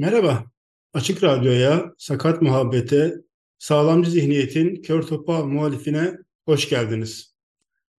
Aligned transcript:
Merhaba, 0.00 0.44
Açık 0.94 1.24
Radyo'ya, 1.24 1.92
Sakat 1.98 2.42
Muhabbete, 2.42 3.14
Sağlamcı 3.58 4.10
Zihniyet'in 4.10 4.82
kör 4.82 5.02
topal 5.02 5.44
muhalifine 5.44 6.12
hoş 6.44 6.68
geldiniz. 6.68 7.34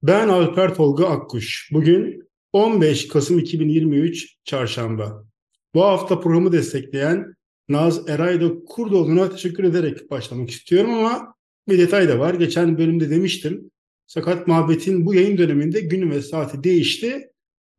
Ben 0.03 0.27
Alper 0.27 0.75
Tolga 0.75 1.05
Akkuş. 1.05 1.69
Bugün 1.73 2.29
15 2.53 3.07
Kasım 3.07 3.39
2023 3.39 4.35
Çarşamba. 4.43 5.25
Bu 5.73 5.83
hafta 5.83 6.19
programı 6.19 6.51
destekleyen 6.51 7.33
Naz 7.69 8.09
Erayda 8.09 8.49
Kurdoğlu'na 8.67 9.29
teşekkür 9.29 9.63
ederek 9.63 10.11
başlamak 10.11 10.49
istiyorum 10.49 10.93
ama 10.93 11.35
bir 11.67 11.79
detay 11.79 12.09
da 12.09 12.19
var. 12.19 12.33
Geçen 12.33 12.77
bölümde 12.77 13.09
demiştim. 13.09 13.71
Sakat 14.07 14.47
Muhabbet'in 14.47 15.05
bu 15.05 15.13
yayın 15.13 15.37
döneminde 15.37 15.79
günü 15.79 16.09
ve 16.09 16.21
saati 16.21 16.63
değişti. 16.63 17.30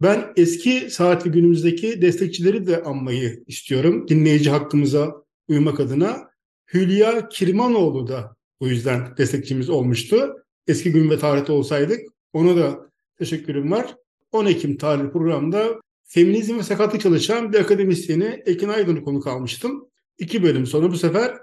Ben 0.02 0.32
eski 0.36 0.90
saat 0.90 1.26
ve 1.26 1.30
günümüzdeki 1.30 2.02
destekçileri 2.02 2.66
de 2.66 2.82
anmayı 2.82 3.44
istiyorum. 3.46 4.08
Dinleyici 4.08 4.50
hakkımıza 4.50 5.14
uymak 5.48 5.80
adına. 5.80 6.30
Hülya 6.74 7.28
Kirmanoğlu 7.28 8.06
da 8.06 8.36
bu 8.60 8.68
yüzden 8.68 9.16
destekçimiz 9.16 9.70
olmuştu. 9.70 10.44
Eski 10.66 10.92
gün 10.92 11.10
ve 11.10 11.18
tarihte 11.18 11.52
olsaydık 11.52 12.00
ona 12.32 12.56
da 12.56 12.90
teşekkürüm 13.18 13.70
var. 13.70 13.96
10 14.32 14.46
Ekim 14.46 14.76
tarihli 14.76 15.12
programda 15.12 15.80
feminizm 16.04 16.58
ve 16.58 16.62
sakatlık 16.62 17.00
çalışan 17.00 17.52
bir 17.52 17.58
akademisyeni 17.58 18.42
Ekin 18.46 18.68
Aydın'ı 18.68 19.04
konuk 19.04 19.26
almıştım. 19.26 19.88
İki 20.18 20.42
bölüm 20.42 20.66
sonra 20.66 20.90
bu 20.90 20.96
sefer 20.96 21.38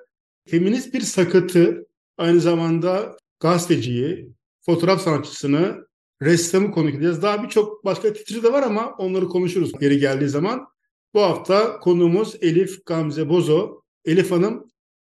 feminist 0.48 0.93
bir 0.93 1.01
sakatı, 1.01 1.87
aynı 2.17 2.39
zamanda 2.39 3.17
gazeteciyi, 3.39 4.29
fotoğraf 4.62 5.01
sanatçısını, 5.01 5.88
ressamı 6.21 6.71
konuk 6.71 6.93
edeceğiz. 6.93 7.21
Daha 7.21 7.43
birçok 7.43 7.85
başka 7.85 8.13
titri 8.13 8.43
de 8.43 8.53
var 8.53 8.63
ama 8.63 8.95
onları 8.97 9.27
konuşuruz 9.27 9.71
geri 9.79 9.99
geldiği 9.99 10.29
zaman. 10.29 10.67
Bu 11.13 11.21
hafta 11.21 11.79
konuğumuz 11.79 12.35
Elif 12.41 12.85
Gamze 12.85 13.29
Bozo. 13.29 13.81
Elif 14.05 14.31
Hanım, 14.31 14.71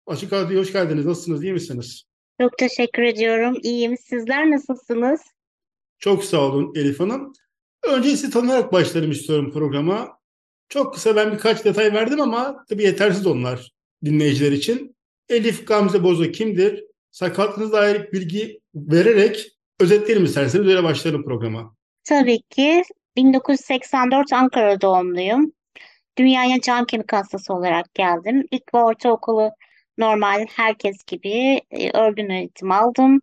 Açık 0.08 0.34
Radyo'ya 0.34 0.62
hoş 0.62 0.74
geldiniz. 0.74 1.06
Nasılsınız, 1.06 1.44
iyi 1.44 1.54
misiniz? 1.54 2.04
Çok 2.42 2.58
teşekkür 2.58 3.04
ediyorum. 3.04 3.58
İyiyim. 3.64 3.98
Sizler 3.98 4.52
nasılsınız? 4.52 5.22
Çok 6.00 6.24
sağ 6.24 6.40
olun 6.40 6.74
Elif 6.76 7.00
Hanım. 7.00 7.34
Önce 7.84 8.10
sizi 8.10 8.30
tanıyarak 8.30 8.74
başlarım 8.74 9.12
istiyorum 9.12 9.52
programa. 9.54 10.18
Çok 10.70 10.94
kısa 10.94 11.16
ben 11.16 11.32
birkaç 11.32 11.66
detay 11.66 11.94
verdim 11.94 12.22
ama 12.22 12.66
tabii 12.70 12.84
yetersiz 12.84 13.28
onlar 13.28 13.72
dinleyiciler 14.06 14.52
için. 14.52 14.96
Elif 15.30 15.68
Gamze 15.68 16.04
Bozo 16.04 16.24
kimdir? 16.24 16.84
Sakatlığınızla 17.12 17.78
dair 17.78 18.12
bilgi 18.12 18.62
vererek 18.76 19.52
özetleyelim 19.82 20.26
isterseniz 20.26 20.68
öyle 20.68 20.84
başlayalım 20.84 21.24
programa. 21.24 21.76
Tabii 22.04 22.42
ki 22.42 22.84
1984 23.16 24.34
Ankara 24.34 24.82
doğumluyum. 24.82 25.52
Dünyaya 26.18 26.62
cam 26.62 26.86
kemik 26.86 27.14
hastası 27.14 27.54
olarak 27.54 27.94
geldim. 27.94 28.46
İlk 28.52 28.74
ve 28.74 28.78
ortaokulu 28.78 29.52
normal 29.98 30.46
herkes 30.56 31.04
gibi 31.04 31.62
e, 31.72 31.98
örgün 31.98 32.30
eğitim 32.30 32.72
aldım. 32.72 33.22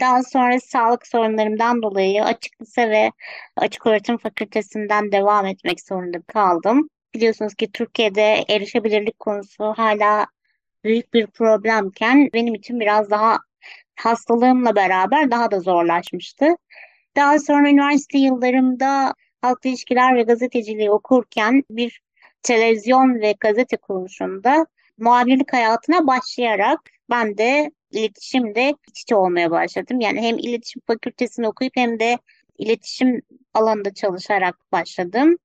Daha 0.00 0.22
sonra 0.22 0.60
sağlık 0.60 1.06
sorunlarımdan 1.06 1.82
dolayı 1.82 2.24
açık 2.24 2.62
lise 2.62 2.90
ve 2.90 3.10
açık 3.56 3.86
öğretim 3.86 4.18
fakültesinden 4.18 5.12
devam 5.12 5.46
etmek 5.46 5.80
zorunda 5.80 6.22
kaldım. 6.22 6.88
Biliyorsunuz 7.14 7.54
ki 7.54 7.72
Türkiye'de 7.72 8.44
erişebilirlik 8.48 9.18
konusu 9.18 9.64
hala 9.76 10.26
büyük 10.84 11.14
bir 11.14 11.26
problemken 11.26 12.30
benim 12.34 12.54
için 12.54 12.80
biraz 12.80 13.10
daha 13.10 13.38
hastalığımla 13.96 14.76
beraber 14.76 15.30
daha 15.30 15.50
da 15.50 15.60
zorlaşmıştı. 15.60 16.56
Daha 17.16 17.38
sonra 17.38 17.68
üniversite 17.68 18.18
yıllarımda 18.18 19.14
halk 19.42 19.58
ilişkiler 19.64 20.16
ve 20.16 20.22
gazeteciliği 20.22 20.90
okurken 20.90 21.62
bir 21.70 22.00
televizyon 22.42 23.20
ve 23.20 23.34
gazete 23.40 23.76
kuruluşunda 23.76 24.66
muhabirlik 24.98 25.52
hayatına 25.52 26.06
başlayarak 26.06 26.80
ben 27.10 27.38
de 27.38 27.70
iletişimde 27.90 28.74
iç 28.88 29.00
içe 29.00 29.16
olmaya 29.16 29.50
başladım. 29.50 30.00
Yani 30.00 30.22
hem 30.22 30.38
iletişim 30.38 30.82
fakültesini 30.86 31.48
okuyup 31.48 31.76
hem 31.76 32.00
de 32.00 32.18
iletişim 32.58 33.22
alanında 33.54 33.94
çalışarak 33.94 34.72
başladım. 34.72 35.36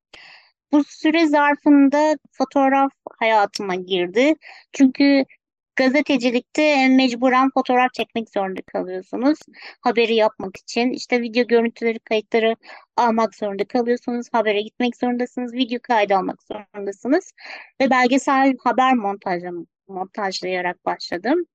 Bu 0.71 0.83
süre 0.83 1.27
zarfında 1.27 2.17
fotoğraf 2.31 2.91
hayatıma 3.19 3.75
girdi. 3.75 4.35
Çünkü 4.73 5.25
Gazetecilikte 5.79 6.87
mecburen 6.87 7.49
fotoğraf 7.53 7.93
çekmek 7.93 8.29
zorunda 8.29 8.61
kalıyorsunuz. 8.61 9.39
Haberi 9.81 10.15
yapmak 10.15 10.57
için 10.57 10.91
işte 10.91 11.21
video 11.21 11.47
görüntüleri, 11.47 11.99
kayıtları 11.99 12.55
almak 12.97 13.35
zorunda 13.35 13.65
kalıyorsunuz. 13.65 14.27
Habere 14.31 14.61
gitmek 14.61 14.97
zorundasınız. 14.97 15.53
Video 15.53 15.79
kaydı 15.83 16.15
almak 16.15 16.43
zorundasınız. 16.43 17.33
Ve 17.81 17.89
belgesel 17.89 18.55
haber 18.63 18.93
montajı, 18.93 19.49
montajlayarak 19.87 20.85
başladım. 20.85 21.45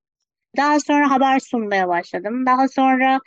Daha 0.57 0.81
sonra 0.81 1.11
haber 1.11 1.39
sunmaya 1.39 1.89
başladım. 1.89 2.47
Daha 2.47 2.69
sonra 2.69 3.19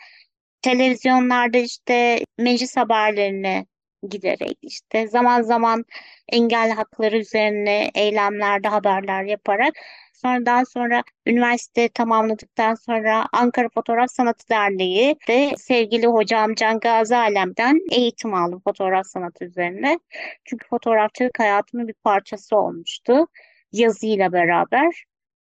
televizyonlarda 0.62 1.58
işte 1.58 2.20
meclis 2.38 2.78
haberlerine 2.78 3.66
giderek 4.10 4.58
işte 4.62 5.08
zaman 5.08 5.42
zaman 5.42 5.86
engel 6.30 6.72
hakları 6.72 7.18
üzerine 7.18 7.92
eylemlerde 7.96 8.68
haberler 8.68 9.24
yaparak 9.24 9.74
Sonra 10.22 10.46
daha 10.46 10.66
sonra 10.66 11.04
üniversite 11.26 11.90
tamamladıktan 11.90 12.76
sonra 12.76 13.26
Ankara 13.34 13.70
Fotoğraf 13.70 14.12
Sanatı 14.12 14.50
Derneği 14.50 15.16
de 15.28 15.52
sevgili 15.58 16.08
hocam 16.08 16.56
Can 16.56 16.80
Gazi 16.80 17.16
Alem'den 17.16 17.80
eğitim 17.92 18.34
aldım 18.34 18.62
fotoğraf 18.64 19.08
sanatı 19.08 19.46
üzerine. 19.46 20.00
Çünkü 20.46 20.68
fotoğrafçılık 20.68 21.40
hayatımın 21.40 21.88
bir 21.88 21.94
parçası 21.94 22.56
olmuştu 22.56 23.28
yazıyla 23.72 24.32
beraber. 24.32 25.04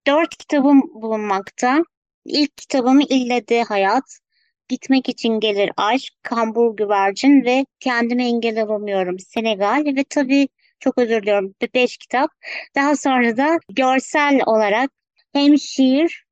Dört 0.07 0.37
kitabım 0.37 0.83
bulunmakta. 0.95 1.85
İlk 2.25 2.57
kitabım 2.57 3.01
İlle 3.01 3.49
de 3.49 3.63
Hayat, 3.63 4.21
Gitmek 4.69 5.09
için 5.09 5.41
gelir 5.41 5.71
aşk, 5.77 6.13
kambur 6.23 6.77
güvercin 6.77 7.45
ve 7.45 7.67
kendime 7.81 8.25
engel 8.25 8.63
olamıyorum 8.63 9.19
Senegal 9.19 9.85
ve 9.97 10.05
tabii 10.11 10.49
çok 10.81 10.99
özür 10.99 11.23
diliyorum. 11.23 11.55
Beş 11.75 11.97
kitap. 11.97 12.31
Daha 12.75 12.97
sonra 12.97 13.37
da 13.37 13.59
görsel 13.73 14.41
olarak 14.47 14.91
hem 15.33 15.59
şiir 15.59 16.25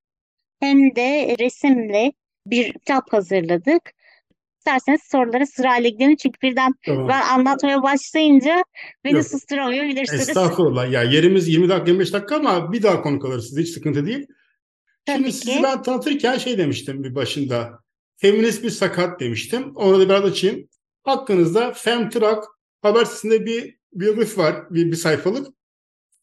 hem 0.61 0.97
de 0.97 1.37
resimli 1.39 2.13
bir 2.47 2.73
kitap 2.73 3.13
hazırladık. 3.13 3.83
İsterseniz 4.59 5.01
sorulara 5.03 5.47
sırayla 5.47 5.91
gidelim 5.91 6.17
çünkü 6.17 6.41
birden 6.43 6.75
tamam. 6.87 7.09
ben 7.09 7.23
anlatmaya 7.23 7.83
başlayınca 7.83 8.65
beni 9.05 9.15
Yok. 9.15 9.27
susturamıyor 9.27 9.85
bilirsiniz. 9.85 10.29
Estağfurullah. 10.29 10.93
Ya 10.93 11.03
yerimiz 11.03 11.49
20 11.49 11.69
dakika 11.69 11.91
25 11.91 12.13
dakika 12.13 12.37
ama 12.37 12.73
bir 12.73 12.83
daha 12.83 13.03
konu 13.03 13.27
alırız. 13.27 13.59
Hiç 13.59 13.69
sıkıntı 13.69 14.07
değil. 14.07 14.27
Tabii 15.07 15.17
Şimdi 15.17 15.31
ki. 15.31 15.37
sizi 15.37 15.63
ben 15.63 15.83
tanıtırken 15.83 16.39
şey 16.39 16.59
demiştim 16.59 17.05
bir 17.05 17.15
başında. 17.15 17.79
Feminist 18.17 18.63
bir 18.63 18.71
sakat 18.71 19.21
demiştim. 19.21 19.73
Onu 19.77 20.01
da 20.01 20.09
biraz 20.09 20.25
açayım. 20.25 20.69
Hakkınızda 21.03 21.73
Femtrak 21.73 22.45
haber 22.83 23.05
sitesinde 23.05 23.47
bir 23.47 23.78
biyografi 23.93 24.39
var 24.39 24.71
bir, 24.71 24.91
bir 24.91 24.97
sayfalık. 24.97 25.47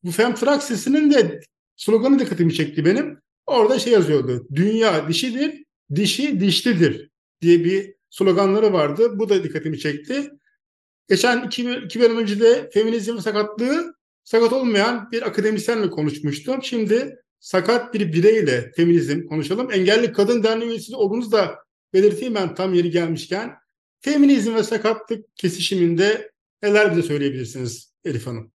Bu 0.03 0.11
Femtraksis'inin 0.11 1.11
de 1.11 1.39
sloganı 1.75 2.19
dikkatimi 2.19 2.53
çekti 2.53 2.85
benim. 2.85 3.19
Orada 3.45 3.79
şey 3.79 3.93
yazıyordu. 3.93 4.47
Dünya 4.55 5.09
dişidir, 5.09 5.63
dişi 5.95 6.39
dişlidir 6.39 7.09
diye 7.41 7.63
bir 7.63 7.95
sloganları 8.09 8.73
vardı. 8.73 9.19
Bu 9.19 9.29
da 9.29 9.43
dikkatimi 9.43 9.79
çekti. 9.79 10.31
Geçen 11.09 11.47
iki, 11.47 11.71
iki 11.85 11.99
bölüm 11.99 12.17
önce 12.17 12.39
de 12.39 12.69
feminizm 12.73 13.19
sakatlığı 13.19 13.95
sakat 14.23 14.53
olmayan 14.53 15.11
bir 15.11 15.27
akademisyenle 15.27 15.89
konuşmuştum. 15.89 16.63
Şimdi 16.63 17.15
sakat 17.39 17.93
bir 17.93 18.13
bireyle 18.13 18.71
feminizm 18.75 19.25
konuşalım. 19.25 19.71
Engelli 19.71 20.13
Kadın 20.13 20.43
Derneği 20.43 20.69
üyesi 20.69 20.95
olduğunuzu 20.95 21.31
da 21.31 21.55
belirteyim 21.93 22.35
ben 22.35 22.55
tam 22.55 22.73
yeri 22.73 22.89
gelmişken. 22.91 23.53
Feminizm 24.01 24.55
ve 24.55 24.63
sakatlık 24.63 25.35
kesişiminde 25.35 26.31
Neler 26.65 26.91
bize 26.91 27.01
söyleyebilirsiniz 27.01 27.93
Elif 28.05 28.27
Hanım? 28.27 28.51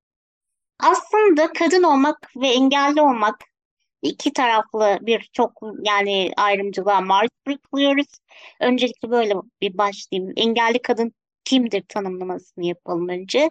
Aslında 0.79 1.53
kadın 1.53 1.83
olmak 1.83 2.33
ve 2.37 2.49
engelli 2.49 3.01
olmak 3.01 3.45
iki 4.03 4.33
taraflı 4.33 4.99
bir 5.01 5.31
çok 5.33 5.53
yani 5.83 6.33
ayrımcılığa 6.37 7.01
maruz 7.01 7.31
bırakılıyoruz. 7.47 8.07
Öncelikle 8.61 9.11
böyle 9.11 9.35
bir 9.61 9.79
başlayayım. 9.79 10.33
Engelli 10.37 10.83
kadın 10.83 11.13
kimdir 11.45 11.83
tanımlamasını 11.89 12.67
yapalım 12.67 13.09
önce. 13.09 13.51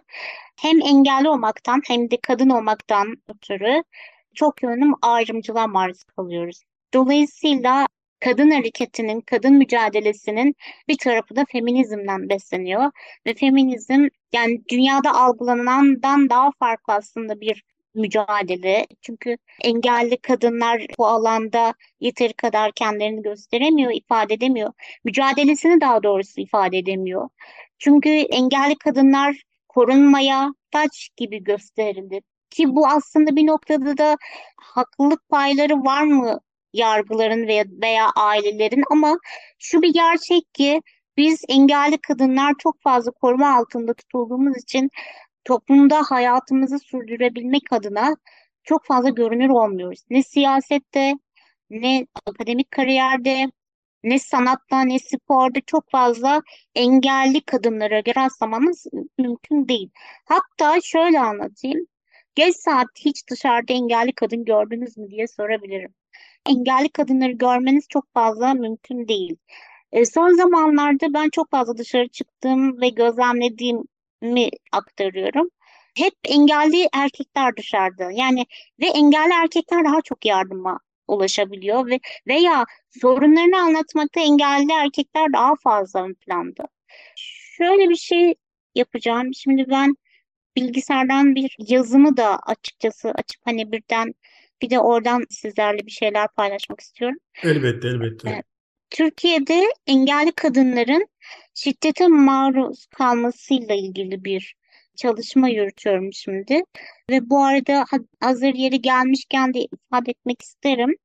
Hem 0.56 0.80
engelli 0.82 1.28
olmaktan 1.28 1.82
hem 1.86 2.10
de 2.10 2.18
kadın 2.22 2.50
olmaktan 2.50 3.16
ötürü 3.28 3.82
çok 4.34 4.62
yönlü 4.62 4.94
ayrımcılığa 5.02 5.66
maruz 5.66 6.04
kalıyoruz. 6.04 6.62
Dolayısıyla 6.94 7.86
kadın 8.20 8.50
hareketinin, 8.50 9.20
kadın 9.20 9.54
mücadelesinin 9.54 10.54
bir 10.88 10.98
tarafı 10.98 11.36
da 11.36 11.44
feminizmden 11.52 12.28
besleniyor. 12.28 12.90
Ve 13.26 13.34
feminizm 13.34 14.08
yani 14.32 14.62
dünyada 14.70 15.14
algılanandan 15.14 16.30
daha 16.30 16.50
farklı 16.58 16.94
aslında 16.94 17.40
bir 17.40 17.64
mücadele. 17.94 18.86
Çünkü 19.02 19.36
engelli 19.62 20.16
kadınlar 20.16 20.86
bu 20.98 21.06
alanda 21.06 21.74
yeteri 22.00 22.32
kadar 22.32 22.72
kendilerini 22.72 23.22
gösteremiyor, 23.22 23.92
ifade 23.92 24.34
edemiyor. 24.34 24.72
Mücadelesini 25.04 25.80
daha 25.80 26.02
doğrusu 26.02 26.40
ifade 26.40 26.78
edemiyor. 26.78 27.28
Çünkü 27.78 28.08
engelli 28.10 28.78
kadınlar 28.78 29.42
korunmaya 29.68 30.54
taç 30.70 31.08
gibi 31.16 31.44
gösterildi. 31.44 32.20
Ki 32.50 32.76
bu 32.76 32.86
aslında 32.88 33.36
bir 33.36 33.46
noktada 33.46 33.98
da 33.98 34.16
haklılık 34.56 35.28
payları 35.28 35.84
var 35.84 36.02
mı 36.02 36.40
yargıların 36.72 37.46
veya, 37.46 37.64
veya 37.82 38.10
ailelerin 38.16 38.84
ama 38.90 39.18
şu 39.58 39.82
bir 39.82 39.92
gerçek 39.92 40.54
ki 40.54 40.82
biz 41.16 41.42
engelli 41.48 41.98
kadınlar 41.98 42.54
çok 42.58 42.82
fazla 42.82 43.10
koruma 43.10 43.56
altında 43.56 43.94
tutulduğumuz 43.94 44.56
için 44.62 44.90
toplumda 45.44 46.02
hayatımızı 46.02 46.78
sürdürebilmek 46.78 47.72
adına 47.72 48.16
çok 48.64 48.84
fazla 48.86 49.10
görünür 49.10 49.48
olmuyoruz. 49.48 50.00
Ne 50.10 50.22
siyasette, 50.22 51.14
ne 51.70 52.06
akademik 52.26 52.70
kariyerde, 52.70 53.46
ne 54.04 54.18
sanatta, 54.18 54.80
ne 54.82 54.98
sporda 54.98 55.60
çok 55.66 55.90
fazla 55.90 56.42
engelli 56.74 57.40
kadınlara 57.40 58.02
rastlamanız 58.16 58.86
mümkün 59.18 59.68
değil. 59.68 59.90
Hatta 60.24 60.80
şöyle 60.80 61.20
anlatayım. 61.20 61.86
Geç 62.34 62.56
saat 62.56 62.88
hiç 62.96 63.28
dışarıda 63.30 63.72
engelli 63.72 64.12
kadın 64.12 64.44
gördünüz 64.44 64.98
mü 64.98 65.10
diye 65.10 65.26
sorabilirim. 65.28 65.94
Engelli 66.46 66.88
kadınları 66.88 67.32
görmeniz 67.32 67.86
çok 67.88 68.12
fazla 68.14 68.54
mümkün 68.54 69.08
değil. 69.08 69.36
E, 69.92 70.04
son 70.04 70.30
zamanlarda 70.36 71.14
ben 71.14 71.30
çok 71.30 71.50
fazla 71.50 71.76
dışarı 71.76 72.08
çıktım 72.08 72.80
ve 72.80 72.88
gözlemlediğimi 72.88 74.50
aktarıyorum. 74.72 75.50
Hep 75.96 76.14
engelli 76.24 76.88
erkekler 76.92 77.56
dışarıda. 77.56 78.10
Yani 78.12 78.46
ve 78.80 78.86
engelli 78.86 79.32
erkekler 79.32 79.84
daha 79.84 80.00
çok 80.02 80.26
yardıma 80.26 80.80
ulaşabiliyor 81.08 81.86
ve 81.90 82.00
veya 82.28 82.64
sorunlarını 83.00 83.58
anlatmakta 83.58 84.20
engelli 84.20 84.72
erkekler 84.72 85.32
daha 85.32 85.54
fazla 85.64 86.04
ön 86.04 86.14
planda. 86.14 86.64
Şöyle 87.16 87.88
bir 87.90 87.96
şey 87.96 88.34
yapacağım. 88.74 89.34
Şimdi 89.34 89.66
ben 89.70 89.96
bilgisayardan 90.56 91.34
bir 91.34 91.56
yazımı 91.58 92.16
da 92.16 92.38
açıkçası 92.38 93.10
açıp 93.10 93.40
hani 93.44 93.72
birden 93.72 94.14
bir 94.62 94.70
de 94.70 94.78
oradan 94.78 95.26
sizlerle 95.30 95.86
bir 95.86 95.90
şeyler 95.90 96.28
paylaşmak 96.28 96.80
istiyorum. 96.80 97.18
Elbette, 97.42 97.88
elbette. 97.88 98.30
Evet. 98.30 98.44
Türkiye'de 98.90 99.64
engelli 99.86 100.32
kadınların 100.32 101.08
şiddete 101.54 102.06
maruz 102.06 102.86
kalmasıyla 102.86 103.74
ilgili 103.74 104.24
bir 104.24 104.56
çalışma 104.96 105.48
yürütüyorum 105.48 106.12
şimdi. 106.12 106.62
Ve 107.10 107.30
bu 107.30 107.44
arada 107.44 107.84
hazır 108.20 108.54
yeri 108.54 108.80
gelmişken 108.80 109.54
de 109.54 109.58
ifade 109.60 110.10
etmek 110.10 110.42
isterim. 110.42 110.96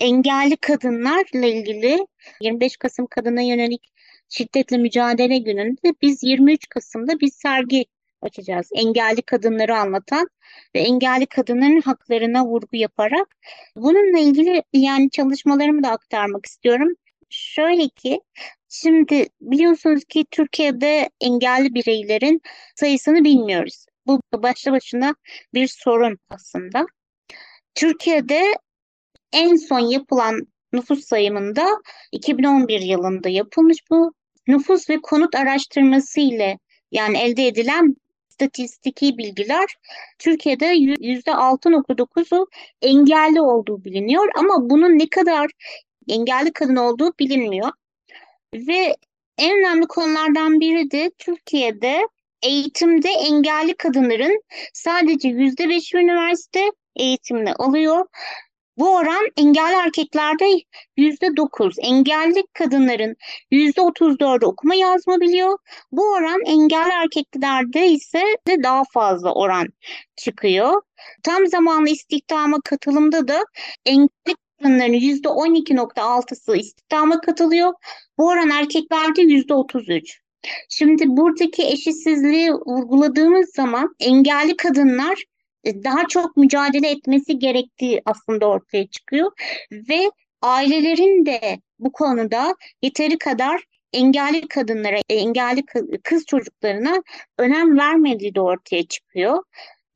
Engelli 0.00 0.56
kadınlarla 0.56 1.46
ilgili 1.46 2.06
25 2.40 2.76
Kasım 2.76 3.06
Kadına 3.06 3.40
Yönelik 3.40 3.94
Şiddetle 4.28 4.76
Mücadele 4.78 5.38
Günü'nde 5.38 5.94
biz 6.02 6.22
23 6.22 6.68
Kasım'da 6.68 7.20
bir 7.20 7.30
sergi 7.30 7.84
açacağız. 8.24 8.68
Engelli 8.74 9.22
kadınları 9.22 9.76
anlatan 9.76 10.28
ve 10.74 10.80
engelli 10.80 11.26
kadınların 11.26 11.80
haklarına 11.80 12.46
vurgu 12.46 12.76
yaparak 12.76 13.36
bununla 13.76 14.18
ilgili 14.18 14.62
yani 14.72 15.10
çalışmalarımı 15.10 15.82
da 15.82 15.90
aktarmak 15.90 16.46
istiyorum. 16.46 16.88
Şöyle 17.30 17.88
ki 17.88 18.20
şimdi 18.68 19.28
biliyorsunuz 19.40 20.04
ki 20.04 20.24
Türkiye'de 20.30 21.10
engelli 21.20 21.74
bireylerin 21.74 22.40
sayısını 22.76 23.24
bilmiyoruz. 23.24 23.86
Bu 24.06 24.20
başlı 24.34 24.72
başına 24.72 25.14
bir 25.54 25.68
sorun 25.68 26.18
aslında. 26.28 26.86
Türkiye'de 27.74 28.42
en 29.32 29.56
son 29.56 29.80
yapılan 29.80 30.46
nüfus 30.72 31.04
sayımında 31.04 31.66
2011 32.12 32.80
yılında 32.80 33.28
yapılmış 33.28 33.78
bu. 33.90 34.14
Nüfus 34.46 34.90
ve 34.90 35.00
konut 35.00 35.34
araştırması 35.34 36.20
ile 36.20 36.58
yani 36.92 37.18
elde 37.18 37.46
edilen 37.46 37.96
statistiki 38.34 39.18
bilgiler 39.18 39.66
Türkiye'de 40.18 40.66
%6.9'u 40.66 42.46
engelli 42.82 43.40
olduğu 43.40 43.84
biliniyor 43.84 44.28
ama 44.36 44.70
bunun 44.70 44.98
ne 44.98 45.08
kadar 45.08 45.50
engelli 46.08 46.52
kadın 46.52 46.76
olduğu 46.76 47.12
bilinmiyor. 47.18 47.70
Ve 48.54 48.96
en 49.38 49.58
önemli 49.58 49.86
konulardan 49.86 50.60
biri 50.60 50.90
de 50.90 51.10
Türkiye'de 51.18 52.08
eğitimde 52.42 53.08
engelli 53.08 53.74
kadınların 53.76 54.42
sadece 54.72 55.28
yüzde 55.28 55.68
beş 55.68 55.94
üniversite 55.94 56.70
eğitimini 56.96 57.54
alıyor. 57.54 58.06
Bu 58.78 58.96
oran 58.96 59.28
engelli 59.36 59.74
erkeklerde 59.74 60.44
yüzde 60.96 61.36
dokuz, 61.36 61.74
engelli 61.78 62.44
kadınların 62.52 63.16
yüzde 63.50 63.80
otuz 63.80 64.20
dördü 64.20 64.44
okuma 64.46 64.74
yazma 64.74 65.20
biliyor. 65.20 65.58
Bu 65.92 66.02
oran 66.12 66.40
engelli 66.46 66.92
erkeklerde 66.92 67.86
ise 67.86 68.22
de 68.46 68.62
daha 68.62 68.82
fazla 68.92 69.34
oran 69.34 69.66
çıkıyor. 70.16 70.82
Tam 71.22 71.46
zamanlı 71.46 71.88
istihdama 71.88 72.60
katılımda 72.64 73.28
da 73.28 73.44
engelli 73.86 74.36
kadınların 74.58 74.92
%12.6'sı 74.92 76.56
istihdama 76.56 77.20
katılıyor. 77.20 77.72
Bu 78.18 78.28
oran 78.28 78.50
erkeklerde 78.50 79.22
%33. 79.22 80.20
Şimdi 80.68 81.04
buradaki 81.08 81.62
eşitsizliği 81.62 82.52
vurguladığımız 82.52 83.50
zaman 83.54 83.94
engelli 84.00 84.56
kadınlar 84.56 85.24
daha 85.64 86.08
çok 86.08 86.36
mücadele 86.36 86.90
etmesi 86.90 87.38
gerektiği 87.38 88.02
aslında 88.04 88.46
ortaya 88.46 88.86
çıkıyor 88.86 89.32
ve 89.72 90.10
ailelerin 90.42 91.26
de 91.26 91.58
bu 91.78 91.92
konuda 91.92 92.54
yeteri 92.82 93.18
kadar 93.18 93.64
engelli 93.92 94.48
kadınlara, 94.48 95.00
engelli 95.08 95.64
kız 96.04 96.26
çocuklarına 96.26 97.02
önem 97.38 97.78
vermediği 97.78 98.34
de 98.34 98.40
ortaya 98.40 98.86
çıkıyor. 98.86 99.42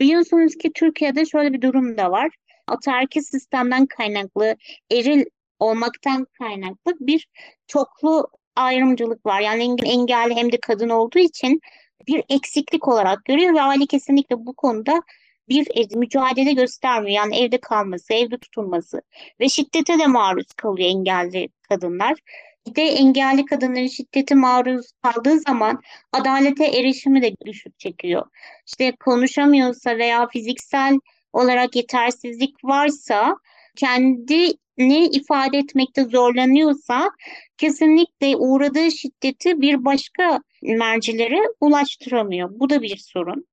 Biliyorsunuz 0.01 0.55
ki 0.57 0.71
Türkiye'de 0.75 1.27
şöyle 1.27 1.53
bir 1.53 1.63
durum 1.63 1.99
da 1.99 2.11
var 2.11 2.31
ataerkil 2.69 3.23
sistemden 3.23 3.87
kaynaklı, 3.87 4.57
eril 4.91 5.25
olmaktan 5.59 6.27
kaynaklı 6.39 6.95
bir 7.01 7.29
çoklu 7.67 8.29
ayrımcılık 8.57 9.27
var. 9.27 9.41
Yani 9.41 9.77
engelli 9.85 10.35
hem 10.35 10.53
de 10.53 10.59
kadın 10.61 10.89
olduğu 10.89 11.19
için 11.19 11.61
bir 12.07 12.25
eksiklik 12.29 12.89
olarak 12.89 13.25
görüyor 13.25 13.55
ve 13.55 13.61
aile 13.61 13.87
kesinlikle 13.87 14.47
bu 14.47 14.55
konuda 14.55 15.03
bir 15.49 15.97
mücadele 15.97 16.53
göstermiyor. 16.53 17.17
Yani 17.17 17.39
evde 17.39 17.61
kalması, 17.61 18.15
evde 18.15 18.39
tutulması 18.39 19.03
ve 19.41 19.49
şiddete 19.49 19.99
de 19.99 20.07
maruz 20.07 20.47
kalıyor 20.57 20.89
engelli 20.89 21.49
kadınlar. 21.69 22.15
Bir 22.67 22.75
de 22.75 22.83
engelli 22.83 23.45
kadınların 23.45 23.87
şiddete 23.87 24.35
maruz 24.35 24.87
kaldığı 25.03 25.39
zaman 25.39 25.81
adalete 26.13 26.65
erişimi 26.65 27.23
de 27.23 27.33
düşük 27.47 27.79
çekiyor. 27.79 28.27
İşte 28.67 28.93
konuşamıyorsa 29.01 29.99
veya 29.99 30.29
fiziksel 30.29 30.99
olarak 31.33 31.77
yetersizlik 31.77 32.65
varsa 32.65 33.37
kendini 33.77 35.07
ifade 35.13 35.59
etmekte 35.59 36.05
zorlanıyorsa 36.05 37.11
kesinlikle 37.59 38.37
uğradığı 38.37 38.91
şiddeti 38.91 39.61
bir 39.61 39.85
başka 39.85 40.41
mercilere 40.63 41.41
ulaştıramıyor. 41.61 42.51
Bu 42.53 42.71
da 42.71 42.83
bir 42.83 42.97
sorun. 42.97 43.47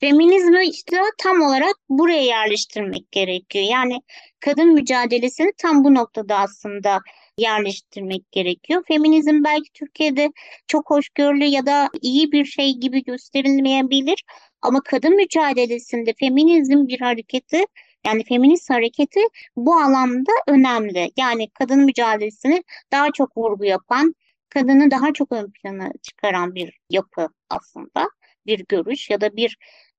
Feminizmi 0.00 0.64
işte 0.64 0.96
tam 1.18 1.42
olarak 1.42 1.74
buraya 1.88 2.22
yerleştirmek 2.22 3.12
gerekiyor. 3.12 3.64
Yani 3.70 3.98
kadın 4.40 4.74
mücadelesini 4.74 5.52
tam 5.58 5.84
bu 5.84 5.94
noktada 5.94 6.38
aslında 6.38 7.00
yerleştirmek 7.38 8.32
gerekiyor. 8.32 8.82
Feminizm 8.88 9.44
belki 9.44 9.72
Türkiye'de 9.74 10.28
çok 10.66 10.90
hoşgörülü 10.90 11.44
ya 11.44 11.66
da 11.66 11.88
iyi 12.02 12.32
bir 12.32 12.44
şey 12.44 12.74
gibi 12.74 13.04
gösterilmeyebilir 13.04 14.24
ama 14.62 14.80
kadın 14.84 15.16
mücadelesinde 15.16 16.14
feminizm 16.20 16.86
bir 16.86 17.00
hareketi 17.00 17.64
yani 18.06 18.24
feminist 18.24 18.70
hareketi 18.70 19.20
bu 19.56 19.74
alanda 19.76 20.32
önemli. 20.46 21.10
Yani 21.16 21.50
kadın 21.50 21.84
mücadelesini 21.84 22.62
daha 22.92 23.12
çok 23.12 23.36
vurgu 23.36 23.64
yapan, 23.64 24.14
kadını 24.48 24.90
daha 24.90 25.12
çok 25.12 25.32
ön 25.32 25.52
plana 25.52 25.92
çıkaran 26.02 26.54
bir 26.54 26.80
yapı 26.90 27.28
aslında. 27.50 28.08
Bir 28.46 28.64
görüş 28.68 29.10
ya 29.10 29.20
da 29.20 29.36
bir 29.36 29.56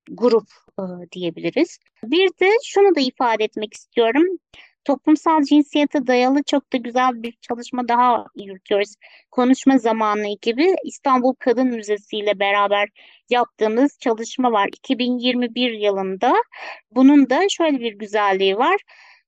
grup 0.09 0.47
e, 0.79 0.83
diyebiliriz. 1.11 1.79
Bir 2.03 2.27
de 2.27 2.49
şunu 2.65 2.95
da 2.95 2.99
ifade 2.99 3.43
etmek 3.43 3.73
istiyorum 3.73 4.25
toplumsal 4.85 5.43
cinsiyete 5.43 6.07
dayalı 6.07 6.43
çok 6.43 6.73
da 6.73 6.77
güzel 6.77 7.23
bir 7.23 7.37
çalışma 7.41 7.87
daha 7.87 8.25
yürütüyoruz. 8.35 8.95
Konuşma 9.31 9.77
zamanı 9.77 10.37
gibi 10.41 10.75
İstanbul 10.85 11.33
Kadın 11.39 11.67
Müzesi 11.67 12.17
ile 12.17 12.39
beraber 12.39 12.89
yaptığımız 13.29 13.97
çalışma 13.99 14.51
var 14.51 14.67
2021 14.67 15.71
yılında. 15.71 16.33
Bunun 16.91 17.29
da 17.29 17.49
şöyle 17.49 17.79
bir 17.79 17.93
güzelliği 17.93 18.57
var. 18.57 18.81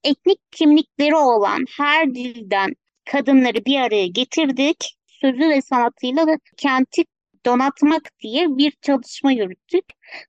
Etnik 0.03 0.39
kimlikleri 0.51 1.15
olan 1.15 1.65
her 1.77 2.15
dilden 2.15 2.73
kadınları 3.11 3.65
bir 3.65 3.79
araya 3.79 4.07
getirdik. 4.07 4.97
Sözü 5.07 5.49
ve 5.49 5.61
sanatıyla 5.61 6.27
da 6.27 6.37
kenti 6.57 7.03
donatmak 7.45 8.19
diye 8.19 8.47
bir 8.57 8.71
çalışma 8.81 9.31
yürüttük. 9.31 9.85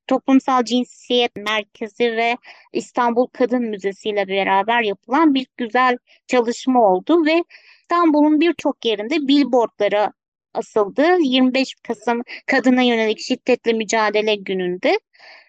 Toplumsal 0.07 0.65
Cinsiyet 0.65 1.37
Merkezi 1.37 2.05
ve 2.17 2.37
İstanbul 2.73 3.27
Kadın 3.27 3.63
Müzesi 3.63 4.09
ile 4.09 4.29
beraber 4.29 4.83
yapılan 4.83 5.35
bir 5.35 5.47
güzel 5.57 5.99
çalışma 6.27 6.93
oldu 6.93 7.27
ve 7.27 7.45
İstanbul'un 7.83 8.41
birçok 8.41 8.85
yerinde 8.85 9.29
billboardlara 9.29 10.13
asıldı. 10.55 11.17
25 11.21 11.75
Kasım 11.83 12.23
Kadına 12.47 12.83
Yönelik 12.83 13.19
Şiddetle 13.19 13.73
Mücadele 13.73 14.35
Günü'nde 14.35 14.99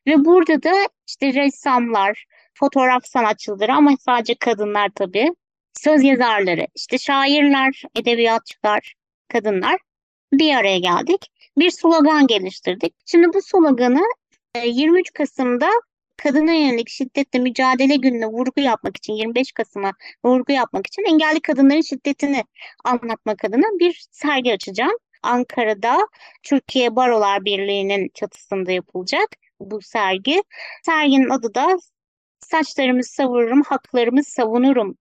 Ve 0.08 0.26
burada 0.26 0.64
da 0.64 0.74
işte 1.08 1.34
ressamlar, 1.34 2.26
fotoğraf 2.54 3.06
sanatçıları 3.06 3.74
ama 3.74 3.92
sadece 4.00 4.36
kadınlar 4.36 4.90
tabii, 4.96 5.30
söz 5.74 6.04
yazarları, 6.04 6.68
işte 6.76 6.98
şairler, 6.98 7.84
edebiyatçılar, 7.96 8.94
kadınlar 9.28 9.80
bir 10.34 10.56
araya 10.56 10.78
geldik. 10.78 11.32
Bir 11.58 11.70
slogan 11.70 12.28
geliştirdik. 12.28 12.94
Şimdi 13.06 13.34
bu 13.34 13.42
sloganı 13.42 14.02
23 14.66 15.10
e, 15.10 15.12
Kasım'da 15.14 15.70
kadına 16.18 16.52
yönelik 16.54 16.90
şiddetle 16.90 17.40
mücadele 17.40 17.96
gününe 17.96 18.26
vurgu 18.26 18.62
yapmak 18.62 18.98
için 18.98 19.14
25 19.14 19.52
Kasım'a 19.52 19.92
vurgu 20.26 20.52
yapmak 20.54 20.88
için 20.88 21.04
engelli 21.04 21.42
kadınların 21.42 21.82
şiddetini 21.82 22.44
anlatmak 22.84 23.46
adına 23.46 23.80
bir 23.80 24.06
sergi 24.12 24.54
açacağım. 24.54 24.98
Ankara'da 25.24 26.08
Türkiye 26.44 26.96
Barolar 26.96 27.46
Birliği'nin 27.46 28.12
çatısında 28.14 28.72
yapılacak 28.72 29.30
bu 29.60 29.82
sergi. 29.82 30.44
Serginin 30.84 31.30
adı 31.30 31.56
da 31.56 31.78
Saçlarımı 32.46 33.04
savururum, 33.04 33.62
haklarımı 33.62 34.24
savunurum 34.24 34.98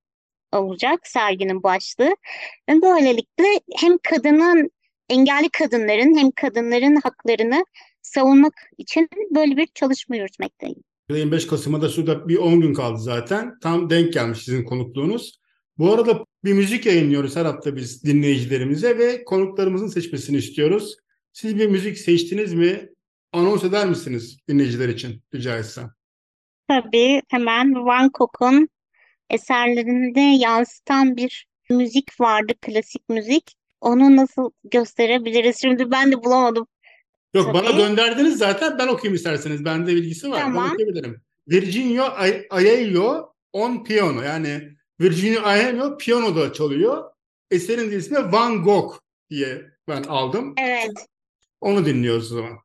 olacak 0.52 1.07
serginin 1.07 1.62
başlığı. 1.62 2.16
Böylelikle 2.69 3.45
hem 3.76 3.99
kadının, 3.99 4.71
engelli 5.08 5.49
kadınların 5.50 6.18
hem 6.18 6.30
kadınların 6.30 6.96
haklarını 6.96 7.64
savunmak 8.02 8.54
için 8.78 9.08
böyle 9.34 9.56
bir 9.56 9.66
çalışma 9.75 10.16
yürütmekteyim. 10.16 10.82
25 11.11 11.46
Kasım'a 11.46 11.82
da 11.82 11.88
şurada 11.88 12.28
bir 12.28 12.37
10 12.37 12.61
gün 12.61 12.75
kaldı 12.75 12.99
zaten. 12.99 13.58
Tam 13.62 13.90
denk 13.90 14.12
gelmiş 14.12 14.38
sizin 14.44 14.64
konukluğunuz. 14.64 15.40
Bu 15.78 15.92
arada 15.92 16.25
bir 16.44 16.52
müzik 16.52 16.87
yayınlıyoruz 16.87 17.37
her 17.37 17.44
hafta 17.44 17.76
biz 17.76 18.04
dinleyicilerimize 18.04 18.99
ve 18.99 19.25
konuklarımızın 19.25 19.88
seçmesini 19.88 20.37
istiyoruz. 20.37 20.96
Siz 21.32 21.58
bir 21.58 21.66
müzik 21.66 21.99
seçtiniz 21.99 22.54
mi? 22.54 22.88
Anons 23.32 23.64
eder 23.64 23.87
misiniz 23.87 24.38
dinleyiciler 24.49 24.88
için 24.88 25.23
rica 25.34 25.58
etsem? 25.58 25.90
Tabii 26.68 27.23
hemen 27.28 27.75
Van 27.75 28.11
Gogh'un 28.14 28.68
eserlerinde 29.30 30.20
yansıtan 30.20 31.16
bir 31.16 31.46
müzik 31.70 32.20
vardı, 32.20 32.52
klasik 32.61 33.08
müzik. 33.08 33.54
Onu 33.84 34.16
nasıl 34.16 34.50
gösterebiliriz? 34.64 35.60
Şimdi 35.60 35.90
ben 35.90 36.12
de 36.12 36.24
bulamadım. 36.24 36.66
Yok 37.34 37.46
Tabii. 37.46 37.54
bana 37.54 37.70
gönderdiniz 37.70 38.38
zaten. 38.38 38.78
Ben 38.78 38.88
okuyayım 38.88 39.14
isterseniz. 39.14 39.64
Bende 39.64 39.94
bilgisi 39.94 40.30
var. 40.30 40.40
Tamam. 40.40 40.64
Ben 40.68 40.74
okuyabilirim. 40.74 41.20
Virginio 41.48 42.04
Aiello 42.50 43.32
on 43.52 43.84
piano. 43.84 44.22
Yani 44.22 44.70
Virginio 45.00 45.42
Aiello 45.42 45.98
piyanoda 45.98 46.52
çalıyor. 46.52 47.04
Eserin 47.50 47.98
ismi 47.98 48.32
Van 48.32 48.62
Gogh 48.62 48.98
diye 49.30 49.62
ben 49.88 50.02
aldım. 50.02 50.54
Evet. 50.58 51.06
Onu 51.60 51.86
dinliyoruz 51.86 52.32
o 52.32 52.34
zaman. 52.34 52.58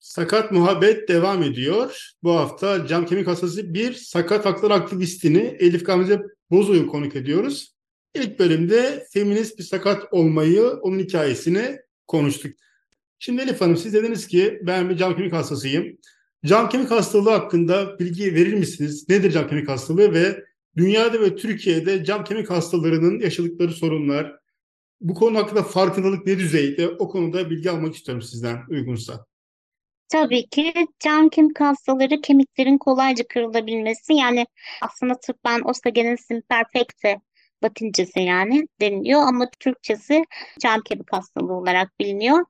Sakat 0.00 0.52
Muhabbet 0.52 1.08
devam 1.08 1.42
ediyor. 1.42 2.10
Bu 2.22 2.32
hafta 2.32 2.86
Cam 2.86 3.06
Kemik 3.06 3.26
Hastası 3.26 3.74
bir 3.74 3.92
sakat 3.92 4.44
haklar 4.44 4.70
aktivistini 4.70 5.56
Elif 5.60 5.86
Gamze 5.86 6.22
Bozo'yu 6.50 6.86
konuk 6.86 7.16
ediyoruz. 7.16 7.74
İlk 8.14 8.38
bölümde 8.38 9.06
feminist 9.12 9.58
bir 9.58 9.64
sakat 9.64 10.12
olmayı, 10.12 10.62
onun 10.62 10.98
hikayesini 10.98 11.78
konuştuk. 12.06 12.52
Şimdi 13.18 13.42
Elif 13.42 13.60
Hanım 13.60 13.76
siz 13.76 13.94
dediniz 13.94 14.26
ki 14.26 14.60
ben 14.62 14.90
bir 14.90 14.96
cam 14.96 15.16
kemik 15.16 15.32
hastasıyım. 15.32 15.98
Cam 16.46 16.68
kemik 16.68 16.90
hastalığı 16.90 17.30
hakkında 17.30 17.98
bilgi 17.98 18.34
verir 18.34 18.54
misiniz? 18.54 19.08
Nedir 19.08 19.30
cam 19.30 19.48
kemik 19.48 19.68
hastalığı 19.68 20.14
ve 20.14 20.44
dünyada 20.76 21.20
ve 21.20 21.36
Türkiye'de 21.36 22.04
cam 22.04 22.24
kemik 22.24 22.50
hastalarının 22.50 23.20
yaşadıkları 23.20 23.72
sorunlar, 23.72 24.36
bu 25.00 25.14
konu 25.14 25.38
hakkında 25.38 25.62
farkındalık 25.62 26.26
ne 26.26 26.38
düzeyde? 26.38 26.88
O 26.88 27.08
konuda 27.08 27.50
bilgi 27.50 27.70
almak 27.70 27.94
istiyorum 27.94 28.22
sizden 28.22 28.58
uygunsa. 28.68 29.26
Tabii 30.08 30.48
ki 30.48 30.72
cam 31.00 31.28
kemik 31.28 31.60
hastaları 31.60 32.20
kemiklerin 32.20 32.78
kolayca 32.78 33.24
kırılabilmesi 33.28 34.12
yani 34.12 34.46
aslında 34.82 35.14
tıbben 35.14 35.60
osteogenesis 35.64 36.30
imperfecta 36.30 37.20
latincesi 37.64 38.20
yani 38.20 38.68
deniliyor 38.80 39.20
ama 39.20 39.50
Türkçesi 39.60 40.24
cam 40.60 40.80
kemik 40.80 41.12
hastalığı 41.12 41.54
olarak 41.54 42.00
biliniyor 42.00 42.46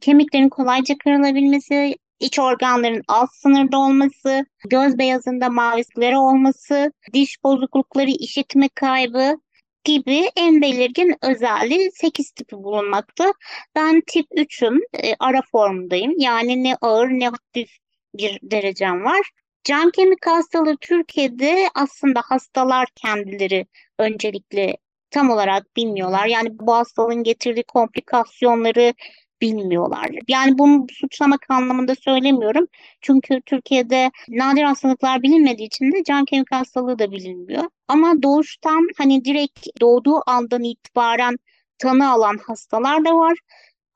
kemiklerin 0.00 0.48
kolayca 0.48 0.98
kırılabilmesi, 0.98 1.96
iç 2.20 2.38
organların 2.38 3.02
alt 3.08 3.30
sınırda 3.32 3.78
olması, 3.78 4.46
göz 4.68 4.98
beyazında 4.98 5.48
mavilikleri 5.48 6.16
olması, 6.18 6.92
diş 7.12 7.44
bozuklukları, 7.44 8.10
işitme 8.10 8.68
kaybı 8.74 9.36
gibi 9.84 10.30
en 10.36 10.62
belirgin 10.62 11.14
özelliği 11.22 11.90
8 11.92 12.30
tipi 12.30 12.56
bulunmakta. 12.56 13.32
Ben 13.74 14.02
tip 14.06 14.26
3'ün 14.30 14.82
e, 14.94 15.14
ara 15.18 15.42
formundayım. 15.52 16.14
Yani 16.18 16.64
ne 16.64 16.76
ağır 16.80 17.08
ne 17.08 17.28
hafif 17.28 17.70
bir 18.14 18.38
derecem 18.42 19.04
var. 19.04 19.30
Cam 19.64 19.90
kemik 19.90 20.26
hastalığı 20.26 20.76
Türkiye'de 20.80 21.68
aslında 21.74 22.20
hastalar 22.24 22.86
kendileri 22.94 23.66
öncelikle 23.98 24.76
tam 25.10 25.30
olarak 25.30 25.76
bilmiyorlar. 25.76 26.26
Yani 26.26 26.48
bu 26.58 26.74
hastalığın 26.74 27.22
getirdiği 27.22 27.62
komplikasyonları, 27.62 28.94
bilmiyorlar. 29.40 30.10
Yani 30.28 30.58
bunu 30.58 30.86
suçlamak 30.90 31.46
anlamında 31.48 31.94
söylemiyorum. 31.94 32.66
Çünkü 33.00 33.40
Türkiye'de 33.46 34.10
nadir 34.28 34.62
hastalıklar 34.62 35.22
bilinmediği 35.22 35.66
için 35.66 35.92
de 35.92 36.04
can 36.04 36.24
kemik 36.24 36.52
hastalığı 36.52 36.98
da 36.98 37.10
bilinmiyor. 37.10 37.64
Ama 37.88 38.22
doğuştan 38.22 38.88
hani 38.98 39.24
direkt 39.24 39.66
doğduğu 39.80 40.20
andan 40.26 40.62
itibaren 40.62 41.36
tanı 41.78 42.10
alan 42.10 42.38
hastalar 42.46 43.04
da 43.04 43.14
var. 43.14 43.38